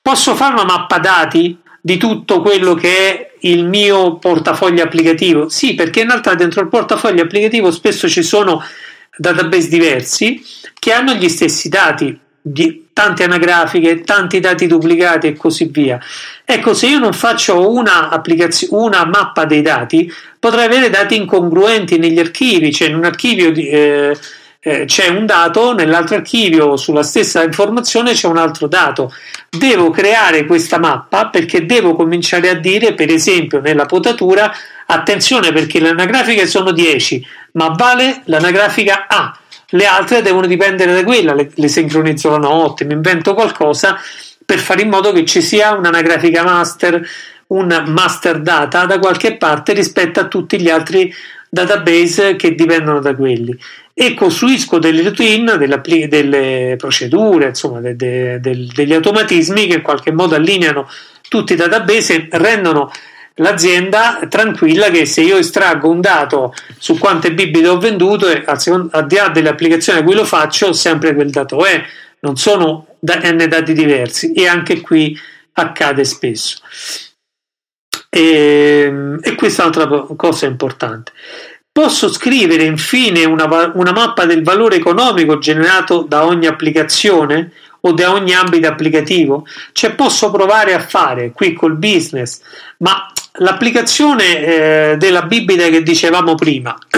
Posso 0.00 0.36
fare 0.36 0.52
una 0.52 0.64
mappa 0.64 0.98
dati 0.98 1.58
di 1.80 1.96
tutto 1.96 2.42
quello 2.42 2.74
che 2.74 2.96
è 2.96 3.30
il 3.40 3.64
mio 3.64 4.18
portafoglio 4.18 4.84
applicativo? 4.84 5.48
Sì, 5.48 5.74
perché 5.74 6.02
in 6.02 6.10
realtà 6.10 6.36
dentro 6.36 6.60
il 6.60 6.68
portafoglio 6.68 7.24
applicativo 7.24 7.72
spesso 7.72 8.08
ci 8.08 8.22
sono 8.22 8.62
database 9.16 9.68
diversi 9.68 10.40
che 10.78 10.92
hanno 10.92 11.14
gli 11.14 11.28
stessi 11.28 11.68
dati, 11.68 12.20
di 12.46 12.88
tante 12.92 13.24
anagrafiche, 13.24 14.02
tanti 14.02 14.38
dati 14.38 14.66
duplicati 14.66 15.28
e 15.28 15.34
così 15.34 15.64
via. 15.72 15.98
Ecco, 16.44 16.74
se 16.74 16.88
io 16.88 16.98
non 16.98 17.14
faccio 17.14 17.70
una, 17.70 18.22
una 18.68 19.04
mappa 19.06 19.46
dei 19.46 19.62
dati, 19.62 20.12
potrei 20.38 20.66
avere 20.66 20.90
dati 20.90 21.16
incongruenti 21.16 21.98
negli 21.98 22.18
archivi, 22.18 22.70
cioè 22.70 22.88
in 22.88 22.96
un 22.96 23.04
archivio 23.04 23.50
di, 23.50 23.66
eh, 23.66 24.18
eh, 24.60 24.84
c'è 24.84 25.08
un 25.08 25.24
dato, 25.24 25.72
nell'altro 25.72 26.16
archivio 26.16 26.76
sulla 26.76 27.02
stessa 27.02 27.42
informazione 27.42 28.12
c'è 28.12 28.28
un 28.28 28.36
altro 28.36 28.66
dato. 28.66 29.10
Devo 29.48 29.88
creare 29.88 30.44
questa 30.44 30.78
mappa 30.78 31.28
perché 31.28 31.64
devo 31.64 31.94
cominciare 31.94 32.50
a 32.50 32.54
dire, 32.54 32.92
per 32.92 33.10
esempio, 33.10 33.60
nella 33.60 33.86
potatura, 33.86 34.52
attenzione 34.84 35.50
perché 35.50 35.80
le 35.80 35.88
anagrafiche 35.88 36.46
sono 36.46 36.72
10, 36.72 37.26
ma 37.52 37.68
vale 37.68 38.20
l'anagrafica 38.24 39.06
A. 39.08 39.38
Le 39.74 39.86
altre 39.86 40.22
devono 40.22 40.46
dipendere 40.46 40.94
da 40.94 41.02
quella, 41.02 41.34
le, 41.34 41.50
le 41.52 41.68
sincronizzo 41.68 42.30
la 42.30 42.36
notte, 42.36 42.84
mi 42.84 42.92
invento 42.92 43.34
qualcosa 43.34 43.98
per 44.44 44.58
fare 44.58 44.82
in 44.82 44.88
modo 44.88 45.10
che 45.10 45.24
ci 45.24 45.42
sia 45.42 45.74
un'anagrafica 45.74 46.44
master, 46.44 47.04
un 47.48 47.84
master 47.88 48.40
data 48.40 48.84
da 48.84 49.00
qualche 49.00 49.36
parte 49.36 49.72
rispetto 49.72 50.20
a 50.20 50.28
tutti 50.28 50.60
gli 50.60 50.70
altri 50.70 51.12
database 51.48 52.36
che 52.36 52.54
dipendono 52.54 53.00
da 53.00 53.16
quelli. 53.16 53.58
E 53.92 54.14
costruisco 54.14 54.78
delle 54.78 55.02
routine, 55.02 55.56
delle, 55.56 55.80
delle 56.08 56.74
procedure, 56.76 57.48
insomma, 57.48 57.80
de, 57.80 57.96
de, 57.96 58.38
de, 58.40 58.68
degli 58.72 58.92
automatismi 58.92 59.66
che 59.66 59.74
in 59.74 59.82
qualche 59.82 60.12
modo 60.12 60.36
allineano 60.36 60.88
tutti 61.28 61.54
i 61.54 61.56
database 61.56 62.14
e 62.14 62.28
rendono 62.38 62.92
l'azienda 63.36 64.20
tranquilla 64.28 64.90
che 64.90 65.06
se 65.06 65.22
io 65.22 65.38
estraggo 65.38 65.88
un 65.88 66.00
dato 66.00 66.54
su 66.78 66.98
quante 66.98 67.32
bibite 67.32 67.66
ho 67.68 67.78
venduto 67.78 68.26
al, 68.26 68.88
al 68.90 69.06
di 69.06 69.16
là 69.16 69.28
dell'applicazione 69.28 70.00
a 70.00 70.04
cui 70.04 70.14
lo 70.14 70.24
faccio 70.24 70.72
sempre 70.72 71.14
quel 71.14 71.30
dato 71.30 71.64
è. 71.64 71.82
Non 72.20 72.36
sono 72.36 72.86
n 73.00 73.46
dati 73.48 73.72
diversi 73.74 74.32
e 74.32 74.46
anche 74.46 74.80
qui 74.80 75.18
accade 75.52 76.04
spesso. 76.04 76.58
E, 78.08 79.18
e 79.20 79.34
questa 79.34 79.62
è 79.62 79.66
un'altra 79.66 80.14
cosa 80.16 80.46
importante. 80.46 81.12
Posso 81.70 82.08
scrivere 82.08 82.62
infine 82.62 83.24
una, 83.24 83.72
una, 83.74 83.92
mappa 83.92 84.26
del 84.26 84.44
valore 84.44 84.76
economico 84.76 85.38
generato 85.38 86.02
da 86.02 86.24
ogni 86.24 86.46
applicazione 86.46 87.50
o 87.80 87.92
da 87.92 88.12
ogni 88.12 88.32
ambito 88.32 88.68
applicativo? 88.68 89.44
Cioè 89.72 89.94
posso 89.94 90.30
provare 90.30 90.72
a 90.72 90.78
fare 90.78 91.32
qui 91.32 91.52
col 91.52 91.76
business, 91.76 92.40
ma 92.78 93.12
l'applicazione 93.38 94.38
eh, 94.92 94.96
della 94.96 95.22
bibita 95.22 95.68
che 95.68 95.82
dicevamo 95.82 96.34
prima, 96.34 96.76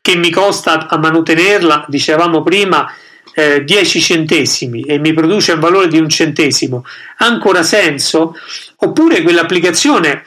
che 0.00 0.16
mi 0.16 0.30
costa 0.30 0.88
a 0.88 0.98
mantenerla, 0.98 1.84
dicevamo 1.88 2.42
prima, 2.42 2.92
eh, 3.34 3.62
10 3.64 4.00
centesimi 4.00 4.82
e 4.82 4.98
mi 4.98 5.12
produce 5.12 5.52
un 5.52 5.60
valore 5.60 5.88
di 5.88 5.98
un 5.98 6.08
centesimo, 6.08 6.84
ha 7.18 7.26
ancora 7.26 7.62
senso? 7.62 8.34
Oppure 8.76 9.22
quell'applicazione 9.22 10.24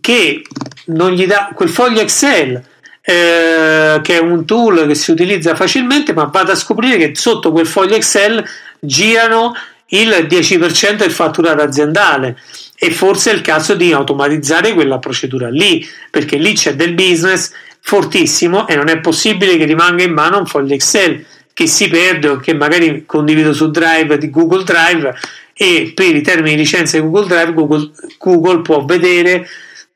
che 0.00 0.42
non 0.86 1.12
gli 1.12 1.26
dà 1.26 1.50
quel 1.54 1.68
foglio 1.68 2.00
Excel 2.00 2.62
eh, 3.04 4.00
che 4.02 4.16
è 4.16 4.20
un 4.20 4.44
tool 4.44 4.86
che 4.86 4.94
si 4.94 5.10
utilizza 5.10 5.54
facilmente, 5.54 6.12
ma 6.12 6.24
vado 6.24 6.52
a 6.52 6.56
scoprire 6.56 6.96
che 6.98 7.14
sotto 7.14 7.50
quel 7.50 7.66
foglio 7.66 7.96
Excel 7.96 8.44
girano 8.78 9.54
il 9.88 10.26
10% 10.28 10.96
del 10.96 11.10
fatturato 11.10 11.62
aziendale 11.62 12.38
e 12.84 12.90
forse 12.90 13.30
è 13.30 13.34
il 13.34 13.42
caso 13.42 13.76
di 13.76 13.92
automatizzare 13.92 14.74
quella 14.74 14.98
procedura 14.98 15.48
lì, 15.48 15.88
perché 16.10 16.36
lì 16.36 16.52
c'è 16.54 16.74
del 16.74 16.94
business 16.94 17.52
fortissimo 17.78 18.66
e 18.66 18.74
non 18.74 18.88
è 18.88 18.98
possibile 18.98 19.56
che 19.56 19.66
rimanga 19.66 20.02
in 20.02 20.12
mano 20.12 20.38
un 20.38 20.46
foglio 20.46 20.74
Excel 20.74 21.24
che 21.52 21.68
si 21.68 21.86
perde 21.86 22.26
o 22.26 22.36
che 22.38 22.54
magari 22.54 23.04
condivido 23.06 23.52
su 23.52 23.70
Drive 23.70 24.18
di 24.18 24.30
Google 24.30 24.64
Drive 24.64 25.14
e 25.54 25.92
per 25.94 26.12
i 26.12 26.22
termini 26.22 26.56
di 26.56 26.62
licenza 26.62 26.96
di 26.96 27.04
Google 27.04 27.28
Drive 27.28 27.54
Google, 27.54 27.90
Google 28.18 28.62
può 28.62 28.84
vedere 28.84 29.48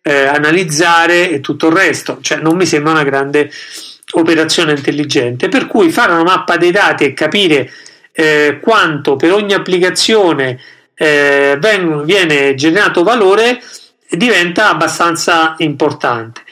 eh, 0.03 0.27
analizzare 0.27 1.29
e 1.33 1.40
tutto 1.40 1.66
il 1.66 1.75
resto, 1.75 2.18
cioè 2.20 2.38
non 2.38 2.57
mi 2.57 2.66
sembra 2.66 2.92
una 2.92 3.03
grande 3.03 3.51
operazione 4.12 4.75
intelligente, 4.75 5.49
per 5.49 5.66
cui 5.66 5.90
fare 5.90 6.12
una 6.12 6.22
mappa 6.22 6.57
dei 6.57 6.70
dati 6.70 7.03
e 7.03 7.14
capire 7.14 7.68
eh, 8.12 8.61
quanto 8.62 9.16
per 9.16 9.33
ogni 9.33 9.55
applicazione 9.55 10.61
eh, 10.97 11.59
viene 12.05 12.55
generato 12.55 13.03
valore 13.03 13.63
diventa 14.11 14.71
abbastanza 14.71 15.55
importante. 15.59 16.43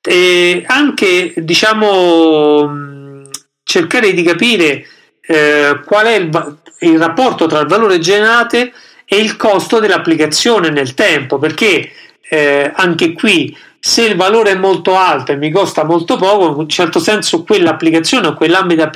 E 0.00 0.64
anche 0.66 1.34
diciamo 1.36 3.22
cercare 3.62 4.12
di 4.12 4.22
capire 4.22 4.86
eh, 5.20 5.80
qual 5.84 6.06
è 6.06 6.14
il, 6.16 6.58
il 6.80 6.98
rapporto 6.98 7.46
tra 7.46 7.60
il 7.60 7.68
valore 7.68 7.98
generato 7.98 8.56
e 8.56 8.72
il 9.16 9.36
costo 9.36 9.78
dell'applicazione 9.78 10.70
nel 10.70 10.94
tempo, 10.94 11.38
perché 11.38 11.90
eh, 12.28 12.70
anche 12.74 13.12
qui 13.12 13.56
se 13.78 14.04
il 14.04 14.16
valore 14.16 14.52
è 14.52 14.56
molto 14.56 14.96
alto 14.96 15.32
e 15.32 15.36
mi 15.36 15.50
costa 15.50 15.84
molto 15.84 16.16
poco, 16.16 16.50
in 16.50 16.54
un 16.54 16.68
certo 16.68 17.00
senso 17.00 17.42
quell'applicazione 17.42 18.28
o 18.28 18.34
quell'ambito 18.34 18.88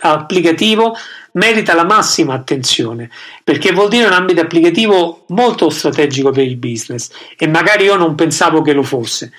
applicativo 0.00 0.96
merita 1.36 1.74
la 1.74 1.84
massima 1.84 2.34
attenzione, 2.34 3.10
perché 3.42 3.72
vuol 3.72 3.88
dire 3.88 4.06
un 4.06 4.12
ambito 4.12 4.40
applicativo 4.40 5.24
molto 5.28 5.70
strategico 5.70 6.30
per 6.30 6.44
il 6.44 6.56
business 6.56 7.10
e 7.38 7.46
magari 7.46 7.84
io 7.84 7.96
non 7.96 8.14
pensavo 8.14 8.62
che 8.62 8.72
lo 8.72 8.82
fosse. 8.82 9.32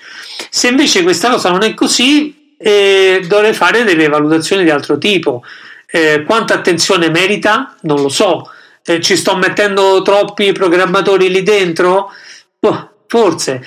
Se 0.50 0.68
invece 0.68 1.02
questa 1.02 1.30
cosa 1.30 1.50
non 1.50 1.62
è 1.62 1.74
così, 1.74 2.54
eh, 2.56 3.22
dovrei 3.26 3.52
fare 3.52 3.84
delle 3.84 4.08
valutazioni 4.08 4.64
di 4.64 4.70
altro 4.70 4.98
tipo. 4.98 5.42
Eh, 5.86 6.24
quanta 6.26 6.54
attenzione 6.54 7.08
merita? 7.10 7.76
Non 7.82 8.00
lo 8.02 8.08
so. 8.08 8.50
Eh, 8.84 9.00
ci 9.00 9.16
sto 9.16 9.36
mettendo 9.36 10.02
troppi 10.02 10.52
programmatori 10.52 11.30
lì 11.30 11.42
dentro? 11.42 12.10
Boh, 12.58 12.90
forse 13.06 13.66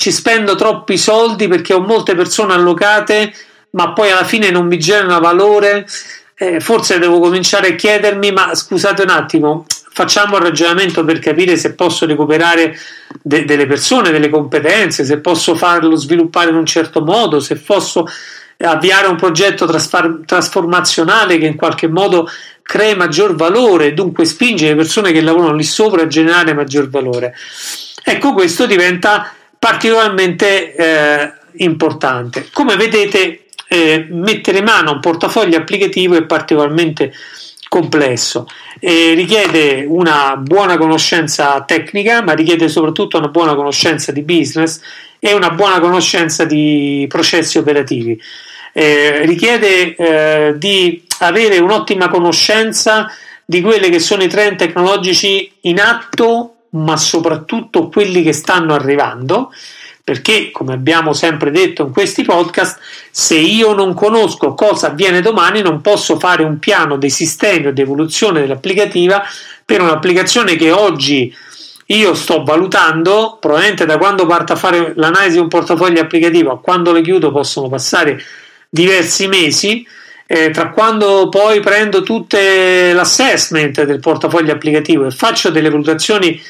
ci 0.00 0.12
spendo 0.12 0.54
troppi 0.54 0.96
soldi 0.96 1.46
perché 1.46 1.74
ho 1.74 1.80
molte 1.80 2.14
persone 2.14 2.54
allocate, 2.54 3.34
ma 3.72 3.92
poi 3.92 4.10
alla 4.10 4.24
fine 4.24 4.50
non 4.50 4.66
mi 4.66 4.78
generano 4.78 5.20
valore. 5.20 5.86
Eh, 6.42 6.58
forse 6.58 6.98
devo 6.98 7.20
cominciare 7.20 7.68
a 7.68 7.74
chiedermi: 7.74 8.32
ma 8.32 8.54
scusate 8.54 9.02
un 9.02 9.10
attimo, 9.10 9.66
facciamo 9.92 10.36
un 10.36 10.42
ragionamento 10.42 11.04
per 11.04 11.18
capire 11.18 11.58
se 11.58 11.74
posso 11.74 12.06
recuperare 12.06 12.74
de- 13.20 13.44
delle 13.44 13.66
persone, 13.66 14.10
delle 14.10 14.30
competenze, 14.30 15.04
se 15.04 15.18
posso 15.18 15.54
farlo 15.54 15.96
sviluppare 15.96 16.48
in 16.48 16.56
un 16.56 16.64
certo 16.64 17.02
modo, 17.02 17.40
se 17.40 17.56
posso 17.56 18.06
avviare 18.56 19.06
un 19.08 19.16
progetto 19.16 19.66
trasfar- 19.66 20.24
trasformazionale 20.24 21.36
che 21.36 21.44
in 21.44 21.56
qualche 21.56 21.88
modo 21.88 22.26
crei 22.62 22.96
maggior 22.96 23.34
valore, 23.34 23.92
dunque 23.92 24.24
spinge 24.24 24.68
le 24.68 24.76
persone 24.76 25.12
che 25.12 25.20
lavorano 25.20 25.56
lì 25.56 25.64
sopra 25.64 26.00
a 26.00 26.06
generare 26.06 26.54
maggior 26.54 26.88
valore. 26.88 27.34
Ecco, 28.02 28.32
questo 28.32 28.64
diventa 28.64 29.30
particolarmente 29.58 30.74
eh, 30.74 31.32
importante. 31.56 32.48
Come 32.50 32.76
vedete, 32.76 33.44
eh, 33.72 34.04
mettere 34.10 34.62
mano 34.62 34.90
a 34.90 34.94
un 34.94 35.00
portafoglio 35.00 35.56
applicativo 35.56 36.16
è 36.16 36.24
particolarmente 36.24 37.12
complesso 37.68 38.48
e 38.80 39.14
richiede 39.14 39.84
una 39.86 40.36
buona 40.36 40.76
conoscenza 40.76 41.62
tecnica, 41.62 42.20
ma 42.20 42.32
richiede 42.32 42.68
soprattutto 42.68 43.16
una 43.16 43.28
buona 43.28 43.54
conoscenza 43.54 44.10
di 44.10 44.22
business 44.22 44.80
e 45.20 45.34
una 45.34 45.50
buona 45.50 45.78
conoscenza 45.78 46.44
di 46.44 47.06
processi 47.08 47.58
operativi. 47.58 48.20
Eh, 48.72 49.24
richiede 49.24 49.94
eh, 49.94 50.54
di 50.56 51.04
avere 51.20 51.58
un'ottima 51.58 52.08
conoscenza 52.08 53.08
di 53.44 53.60
quelli 53.60 53.88
che 53.88 54.00
sono 54.00 54.24
i 54.24 54.28
trend 54.28 54.56
tecnologici 54.56 55.48
in 55.62 55.78
atto 55.78 56.54
ma 56.70 56.96
soprattutto 56.96 57.88
quelli 57.88 58.22
che 58.22 58.32
stanno 58.32 58.74
arrivando, 58.74 59.52
perché 60.02 60.50
come 60.50 60.74
abbiamo 60.74 61.12
sempre 61.12 61.50
detto 61.50 61.82
in 61.82 61.92
questi 61.92 62.22
podcast, 62.22 62.78
se 63.10 63.36
io 63.36 63.72
non 63.72 63.94
conosco 63.94 64.54
cosa 64.54 64.88
avviene 64.88 65.20
domani 65.20 65.62
non 65.62 65.80
posso 65.80 66.18
fare 66.18 66.42
un 66.42 66.58
piano 66.58 66.96
dei 66.96 67.10
sistemi 67.10 67.66
o 67.66 67.72
di 67.72 67.80
evoluzione 67.80 68.40
dell'applicativa 68.40 69.22
per 69.64 69.80
un'applicazione 69.80 70.56
che 70.56 70.70
oggi 70.72 71.32
io 71.86 72.14
sto 72.14 72.44
valutando, 72.44 73.38
probabilmente 73.40 73.84
da 73.84 73.98
quando 73.98 74.26
parto 74.26 74.52
a 74.52 74.56
fare 74.56 74.92
l'analisi 74.94 75.36
di 75.36 75.42
un 75.42 75.48
portafoglio 75.48 76.00
applicativo 76.00 76.52
a 76.52 76.60
quando 76.60 76.92
le 76.92 77.02
chiudo 77.02 77.32
possono 77.32 77.68
passare 77.68 78.22
diversi 78.68 79.26
mesi, 79.26 79.84
eh, 80.26 80.50
tra 80.50 80.70
quando 80.70 81.28
poi 81.28 81.58
prendo 81.58 82.02
tutte 82.02 82.92
l'assessment 82.92 83.82
del 83.82 83.98
portafoglio 83.98 84.52
applicativo 84.52 85.04
e 85.04 85.10
faccio 85.10 85.50
delle 85.50 85.70
valutazioni 85.70 86.40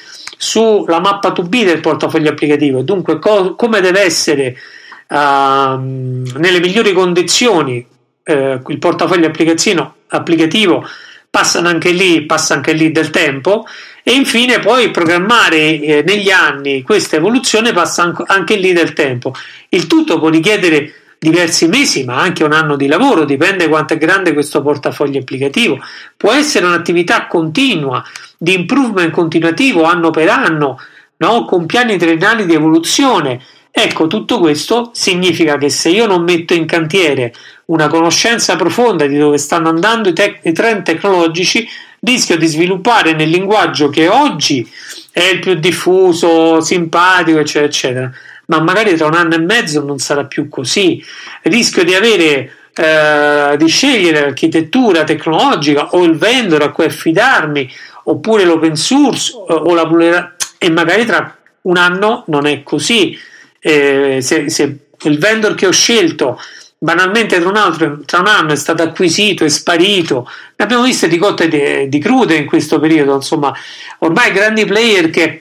sulla 0.42 1.00
mappa 1.00 1.32
to 1.32 1.42
be 1.42 1.64
del 1.64 1.80
portafoglio 1.80 2.30
applicativo, 2.30 2.80
dunque 2.80 3.18
co- 3.18 3.54
come 3.56 3.82
deve 3.82 4.00
essere 4.00 4.56
uh, 5.08 5.14
nelle 5.14 6.60
migliori 6.60 6.94
condizioni 6.94 7.86
uh, 8.24 8.32
il 8.66 8.78
portafoglio 8.78 9.26
applicativo 9.26 10.86
passano 11.28 11.68
anche 11.68 11.90
lì, 11.90 12.24
passa 12.24 12.54
anche 12.54 12.72
lì 12.72 12.90
del 12.90 13.10
tempo 13.10 13.66
e 14.02 14.12
infine 14.12 14.60
poi 14.60 14.90
programmare 14.90 15.78
eh, 15.78 16.02
negli 16.06 16.30
anni 16.30 16.80
questa 16.80 17.16
evoluzione 17.16 17.74
passa 17.74 18.10
anche 18.24 18.56
lì 18.56 18.72
del 18.72 18.94
tempo. 18.94 19.34
Il 19.68 19.86
tutto 19.86 20.18
può 20.18 20.30
richiedere 20.30 20.99
diversi 21.20 21.68
mesi, 21.68 22.02
ma 22.04 22.18
anche 22.18 22.44
un 22.44 22.52
anno 22.52 22.76
di 22.76 22.86
lavoro, 22.86 23.26
dipende 23.26 23.68
quanto 23.68 23.92
è 23.92 23.98
grande 23.98 24.32
questo 24.32 24.62
portafoglio 24.62 25.20
applicativo. 25.20 25.78
Può 26.16 26.32
essere 26.32 26.64
un'attività 26.64 27.26
continua, 27.26 28.02
di 28.38 28.54
improvement 28.54 29.10
continuativo 29.10 29.82
anno 29.82 30.08
per 30.08 30.30
anno, 30.30 30.80
no? 31.18 31.44
con 31.44 31.66
piani 31.66 31.98
triennali 31.98 32.46
di 32.46 32.54
evoluzione. 32.54 33.38
Ecco, 33.70 34.06
tutto 34.06 34.38
questo 34.38 34.92
significa 34.94 35.58
che 35.58 35.68
se 35.68 35.90
io 35.90 36.06
non 36.06 36.24
metto 36.24 36.54
in 36.54 36.64
cantiere 36.64 37.34
una 37.66 37.88
conoscenza 37.88 38.56
profonda 38.56 39.06
di 39.06 39.18
dove 39.18 39.36
stanno 39.36 39.68
andando 39.68 40.08
i, 40.08 40.14
te- 40.14 40.40
i 40.42 40.52
trend 40.52 40.84
tecnologici, 40.84 41.68
rischio 42.00 42.38
di 42.38 42.46
sviluppare 42.46 43.12
nel 43.12 43.28
linguaggio 43.28 43.90
che 43.90 44.08
oggi 44.08 44.66
è 45.12 45.24
il 45.24 45.38
più 45.40 45.52
diffuso, 45.54 46.62
simpatico, 46.62 47.38
eccetera, 47.38 47.66
eccetera, 47.66 48.10
ma 48.50 48.60
magari 48.60 48.96
tra 48.96 49.06
un 49.06 49.14
anno 49.14 49.34
e 49.34 49.38
mezzo 49.38 49.82
non 49.82 49.98
sarà 49.98 50.24
più 50.24 50.48
così. 50.48 51.02
Rischio 51.42 51.84
di 51.84 51.94
avere 51.94 52.52
eh, 52.74 53.56
di 53.56 53.66
scegliere 53.68 54.20
l'architettura 54.20 55.04
tecnologica 55.04 55.90
o 55.90 56.02
il 56.02 56.16
vendor 56.16 56.62
a 56.62 56.70
cui 56.70 56.84
affidarmi 56.84 57.70
oppure 58.04 58.44
l'open 58.44 58.74
source 58.74 59.32
o 59.34 59.74
la 59.74 60.34
e 60.58 60.70
magari 60.70 61.06
tra 61.06 61.36
un 61.62 61.76
anno 61.76 62.24
non 62.26 62.46
è 62.46 62.62
così 62.62 63.16
eh, 63.60 64.18
se, 64.20 64.50
se 64.50 64.78
il 65.02 65.18
vendor 65.18 65.54
che 65.54 65.66
ho 65.66 65.72
scelto 65.72 66.38
banalmente 66.76 67.38
tra 67.38 67.48
un, 67.48 67.56
altro, 67.56 68.00
tra 68.04 68.20
un 68.20 68.26
anno 68.26 68.52
è 68.52 68.56
stato 68.56 68.82
acquisito, 68.82 69.44
è 69.44 69.48
sparito. 69.48 70.26
Ne 70.56 70.64
abbiamo 70.64 70.82
viste 70.82 71.08
di 71.08 71.18
cotte 71.18 71.46
di, 71.46 71.88
di 71.88 71.98
crude 71.98 72.34
in 72.34 72.46
questo 72.46 72.80
periodo, 72.80 73.14
insomma, 73.14 73.52
ormai 73.98 74.32
grandi 74.32 74.64
player 74.64 75.10
che 75.10 75.40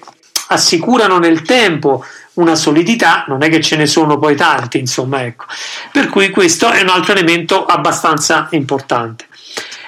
assicurano 0.49 1.17
nel 1.17 1.43
tempo 1.43 2.03
una 2.39 2.55
solidità, 2.55 3.25
non 3.27 3.43
è 3.43 3.49
che 3.49 3.61
ce 3.61 3.75
ne 3.75 3.85
sono 3.85 4.17
poi 4.17 4.35
tanti, 4.35 4.79
insomma, 4.79 5.23
ecco. 5.23 5.45
Per 5.91 6.07
cui 6.07 6.29
questo 6.29 6.69
è 6.71 6.81
un 6.81 6.89
altro 6.89 7.13
elemento 7.13 7.65
abbastanza 7.65 8.47
importante. 8.51 9.27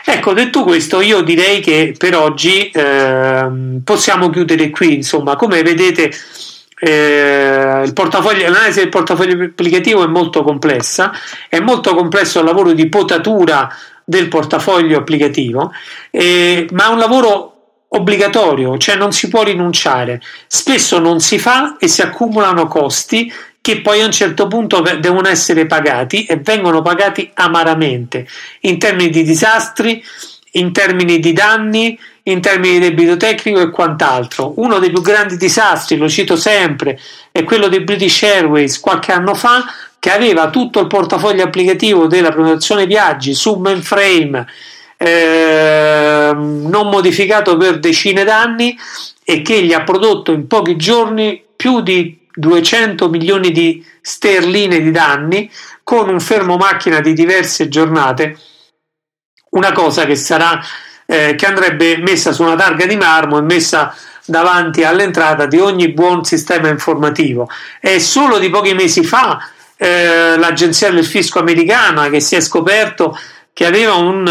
Ecco, 0.03 0.33
detto 0.33 0.63
questo, 0.63 0.99
io 0.99 1.21
direi 1.21 1.59
che 1.59 1.93
per 1.97 2.15
oggi 2.15 2.69
eh, 2.69 3.47
possiamo 3.83 4.29
chiudere 4.29 4.69
qui, 4.69 4.95
insomma, 4.95 5.35
come 5.35 5.61
vedete 5.61 6.11
eh, 6.79 7.81
il 7.85 7.93
portafoglio, 7.93 8.49
l'analisi 8.49 8.79
del 8.79 8.89
portafoglio 8.89 9.43
applicativo 9.43 10.03
è 10.03 10.07
molto 10.07 10.43
complessa, 10.43 11.11
è 11.47 11.59
molto 11.59 11.93
complesso 11.93 12.39
il 12.39 12.45
lavoro 12.45 12.73
di 12.73 12.89
potatura 12.89 13.73
del 14.03 14.27
portafoglio 14.27 14.97
applicativo, 14.97 15.71
eh, 16.09 16.67
ma 16.71 16.87
è 16.87 16.89
un 16.89 16.97
lavoro 16.97 17.50
obbligatorio, 17.93 18.77
cioè 18.77 18.95
non 18.95 19.11
si 19.11 19.27
può 19.27 19.43
rinunciare. 19.43 20.21
Spesso 20.47 20.99
non 20.99 21.19
si 21.19 21.39
fa 21.39 21.75
e 21.77 21.87
si 21.87 22.01
accumulano 22.01 22.67
costi 22.67 23.31
che 23.59 23.81
poi 23.81 24.01
a 24.01 24.05
un 24.05 24.11
certo 24.11 24.47
punto 24.47 24.81
devono 24.99 25.27
essere 25.27 25.67
pagati 25.67 26.25
e 26.25 26.37
vengono 26.37 26.81
pagati 26.81 27.29
amaramente 27.35 28.27
in 28.61 28.79
termini 28.79 29.09
di 29.09 29.23
disastri, 29.23 30.03
in 30.53 30.71
termini 30.71 31.19
di 31.19 31.31
danni, 31.31 31.97
in 32.23 32.41
termini 32.41 32.79
di 32.79 32.89
debito 32.89 33.17
tecnico 33.17 33.61
e 33.61 33.69
quant'altro. 33.69 34.53
Uno 34.55 34.79
dei 34.79 34.89
più 34.89 35.01
grandi 35.01 35.37
disastri, 35.37 35.97
lo 35.97 36.09
cito 36.09 36.35
sempre, 36.35 36.99
è 37.31 37.43
quello 37.43 37.67
di 37.67 37.81
British 37.81 38.23
Airways 38.23 38.79
qualche 38.79 39.11
anno 39.11 39.35
fa 39.35 39.65
che 39.99 40.11
aveva 40.11 40.49
tutto 40.49 40.79
il 40.79 40.87
portafoglio 40.87 41.43
applicativo 41.43 42.07
della 42.07 42.31
prenotazione 42.31 42.87
viaggi 42.87 43.35
su 43.35 43.53
mainframe 43.55 44.47
eh, 45.03 46.31
non 46.35 46.89
modificato 46.89 47.57
per 47.57 47.79
decine 47.79 48.23
d'anni 48.23 48.77
e 49.23 49.41
che 49.41 49.63
gli 49.63 49.73
ha 49.73 49.81
prodotto 49.81 50.31
in 50.31 50.45
pochi 50.45 50.75
giorni 50.75 51.43
più 51.55 51.81
di 51.81 52.19
200 52.31 53.09
milioni 53.09 53.49
di 53.49 53.83
sterline 53.99 54.79
di 54.79 54.91
danni 54.91 55.49
con 55.83 56.07
un 56.07 56.19
fermo 56.19 56.55
macchina 56.55 56.99
di 56.99 57.13
diverse 57.13 57.67
giornate. 57.67 58.37
Una 59.51 59.71
cosa 59.71 60.05
che 60.05 60.15
sarà 60.15 60.61
eh, 61.07 61.33
che 61.35 61.45
andrebbe 61.47 61.97
messa 61.97 62.31
su 62.31 62.43
una 62.43 62.55
targa 62.55 62.85
di 62.85 62.95
marmo 62.95 63.39
e 63.39 63.41
messa 63.41 63.95
davanti 64.25 64.83
all'entrata 64.83 65.47
di 65.47 65.57
ogni 65.57 65.89
buon 65.89 66.23
sistema 66.23 66.67
informativo. 66.69 67.49
È 67.79 67.97
solo 67.97 68.37
di 68.37 68.51
pochi 68.51 68.75
mesi 68.75 69.03
fa 69.03 69.49
eh, 69.77 70.37
l'agenzia 70.37 70.91
del 70.91 71.05
fisco 71.05 71.39
americana 71.39 72.07
che 72.09 72.19
si 72.19 72.35
è 72.35 72.39
scoperto 72.39 73.17
che 73.53 73.65
aveva 73.65 73.95
un 73.95 74.25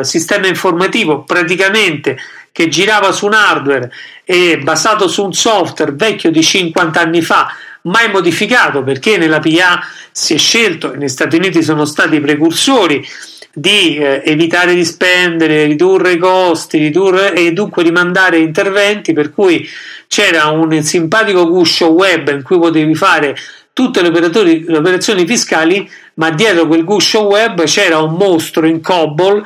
uh, 0.00 0.02
sistema 0.04 0.46
informativo 0.46 1.22
praticamente 1.24 2.18
che 2.52 2.68
girava 2.68 3.12
su 3.12 3.26
un 3.26 3.34
hardware 3.34 3.90
e 4.24 4.58
basato 4.58 5.06
su 5.08 5.24
un 5.24 5.32
software 5.32 5.92
vecchio 5.92 6.30
di 6.30 6.42
50 6.42 7.00
anni 7.00 7.22
fa, 7.22 7.54
mai 7.82 8.10
modificato 8.10 8.82
perché 8.82 9.16
nella 9.16 9.38
PA 9.38 9.80
si 10.10 10.34
è 10.34 10.38
scelto, 10.38 10.94
negli 10.94 11.08
Stati 11.08 11.36
Uniti 11.36 11.62
sono 11.62 11.84
stati 11.84 12.16
i 12.16 12.20
precursori, 12.20 13.06
di 13.52 13.96
eh, 13.96 14.22
evitare 14.24 14.74
di 14.74 14.84
spendere, 14.84 15.64
ridurre 15.64 16.12
i 16.12 16.18
costi, 16.18 16.78
ridurre 16.78 17.34
e 17.34 17.52
dunque 17.52 17.82
rimandare 17.82 18.38
interventi, 18.38 19.12
per 19.12 19.32
cui 19.32 19.68
c'era 20.06 20.48
un 20.48 20.82
simpatico 20.82 21.48
guscio 21.48 21.92
web 21.92 22.28
in 22.28 22.42
cui 22.42 22.58
potevi 22.58 22.94
fare 22.94 23.36
tutte 23.72 24.02
le 24.02 24.08
operazioni 24.08 25.26
fiscali, 25.26 25.88
ma 26.18 26.30
dietro 26.30 26.66
quel 26.66 26.84
guscio 26.84 27.26
web 27.26 27.64
c'era 27.64 27.98
un 27.98 28.14
mostro 28.14 28.66
in 28.66 28.80
COBOL 28.82 29.42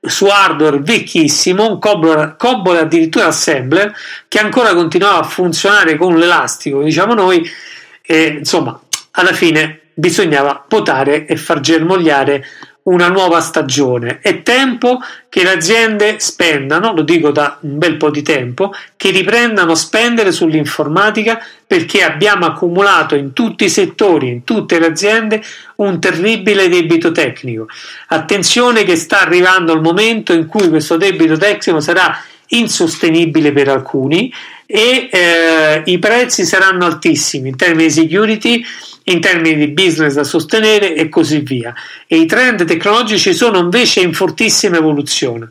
su 0.00 0.26
hardware 0.26 0.80
vecchissimo, 0.80 1.68
un 1.68 1.78
COBOL, 1.78 2.36
COBOL 2.36 2.76
addirittura 2.76 3.26
assembler, 3.26 3.94
che 4.26 4.38
ancora 4.38 4.74
continuava 4.74 5.18
a 5.18 5.24
funzionare 5.24 5.96
con 5.96 6.16
l'elastico, 6.16 6.82
diciamo 6.82 7.14
noi, 7.14 7.48
e 8.02 8.26
insomma, 8.38 8.80
alla 9.12 9.32
fine 9.32 9.80
bisognava 9.94 10.64
potare 10.66 11.26
e 11.26 11.36
far 11.36 11.60
germogliare 11.60 12.44
una 12.84 13.08
nuova 13.08 13.40
stagione. 13.40 14.18
È 14.20 14.42
tempo 14.42 14.98
che 15.28 15.44
le 15.44 15.52
aziende 15.52 16.16
spendano, 16.18 16.92
lo 16.92 17.02
dico 17.02 17.30
da 17.30 17.58
un 17.60 17.78
bel 17.78 17.96
po' 17.96 18.10
di 18.10 18.22
tempo, 18.22 18.72
che 18.96 19.10
riprendano 19.10 19.72
a 19.72 19.76
spendere 19.76 20.32
sull'informatica 20.32 21.40
perché 21.66 22.02
abbiamo 22.02 22.46
accumulato 22.46 23.14
in 23.14 23.32
tutti 23.32 23.64
i 23.64 23.70
settori, 23.70 24.28
in 24.28 24.44
tutte 24.44 24.78
le 24.78 24.86
aziende, 24.86 25.42
un 25.76 26.00
terribile 26.00 26.68
debito 26.68 27.12
tecnico. 27.12 27.66
Attenzione 28.08 28.84
che 28.84 28.96
sta 28.96 29.20
arrivando 29.20 29.72
il 29.72 29.80
momento 29.80 30.32
in 30.32 30.46
cui 30.46 30.68
questo 30.68 30.96
debito 30.96 31.36
tecnico 31.36 31.80
sarà 31.80 32.22
insostenibile 32.48 33.52
per 33.52 33.68
alcuni 33.68 34.32
e 34.66 35.08
eh, 35.10 35.82
i 35.84 35.98
prezzi 35.98 36.44
saranno 36.44 36.84
altissimi 36.84 37.50
in 37.50 37.56
termini 37.56 37.88
di 37.88 37.92
security 37.92 38.64
in 39.04 39.20
termini 39.20 39.56
di 39.56 39.68
business 39.68 40.14
da 40.14 40.24
sostenere 40.24 40.94
e 40.94 41.08
così 41.08 41.40
via. 41.40 41.72
E 42.06 42.16
i 42.16 42.26
trend 42.26 42.64
tecnologici 42.64 43.34
sono 43.34 43.58
invece 43.58 44.00
in 44.00 44.12
fortissima 44.12 44.76
evoluzione. 44.76 45.46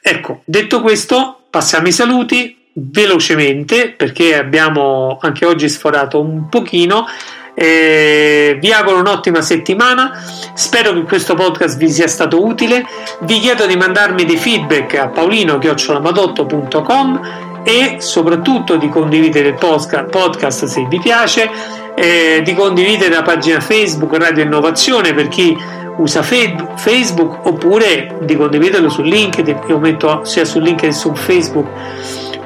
Ecco, 0.00 0.42
detto 0.44 0.80
questo, 0.80 1.40
passiamo 1.50 1.86
ai 1.86 1.92
saluti 1.92 2.56
velocemente 2.78 3.90
perché 3.90 4.36
abbiamo 4.36 5.18
anche 5.20 5.46
oggi 5.46 5.68
sforato 5.68 6.20
un 6.20 6.48
pochino. 6.48 7.06
Eh, 7.58 8.58
vi 8.60 8.70
auguro 8.70 8.98
un'ottima 8.98 9.40
settimana. 9.40 10.22
Spero 10.54 10.92
che 10.92 11.00
questo 11.02 11.34
podcast 11.34 11.78
vi 11.78 11.90
sia 11.90 12.06
stato 12.06 12.44
utile. 12.44 12.84
Vi 13.20 13.40
chiedo 13.40 13.66
di 13.66 13.76
mandarmi 13.76 14.24
dei 14.24 14.36
feedback 14.36 14.94
a 14.94 15.08
paolino-madotto.com 15.08 17.44
e 17.64 17.96
soprattutto 17.98 18.76
di 18.76 18.88
condividere 18.88 19.48
il 19.48 19.56
podcast 20.08 20.66
se 20.66 20.86
vi 20.88 21.00
piace 21.00 21.50
eh, 21.96 22.42
di 22.44 22.54
condividere 22.54 23.14
la 23.14 23.22
pagina 23.22 23.60
Facebook 23.60 24.14
Radio 24.16 24.44
Innovazione 24.44 25.14
per 25.14 25.28
chi 25.28 25.56
usa 25.96 26.22
Facebook 26.22 27.46
oppure 27.46 28.18
di 28.20 28.36
condividerlo 28.36 28.90
su 28.90 29.02
LinkedIn, 29.02 29.60
io 29.68 29.78
metto 29.78 30.24
sia 30.24 30.44
su 30.44 30.58
LinkedIn 30.58 30.90
che 30.90 30.92
su 30.92 31.14
Facebook 31.14 31.66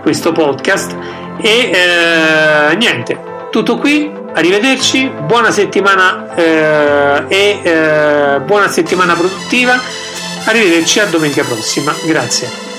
questo 0.03 0.33
podcast. 0.33 0.97
E 1.41 1.71
eh, 1.73 2.77
niente, 2.77 3.19
tutto 3.51 3.77
qui, 3.77 4.11
arrivederci, 4.35 5.11
buona 5.27 5.51
settimana 5.51 6.35
eh, 6.35 7.25
e 7.29 7.61
eh, 7.63 8.41
buona 8.41 8.69
settimana 8.69 9.15
produttiva, 9.15 9.81
arrivederci 10.45 11.01
a 11.01 11.07
domenica 11.07 11.43
prossima, 11.43 11.93
grazie. 12.05 12.70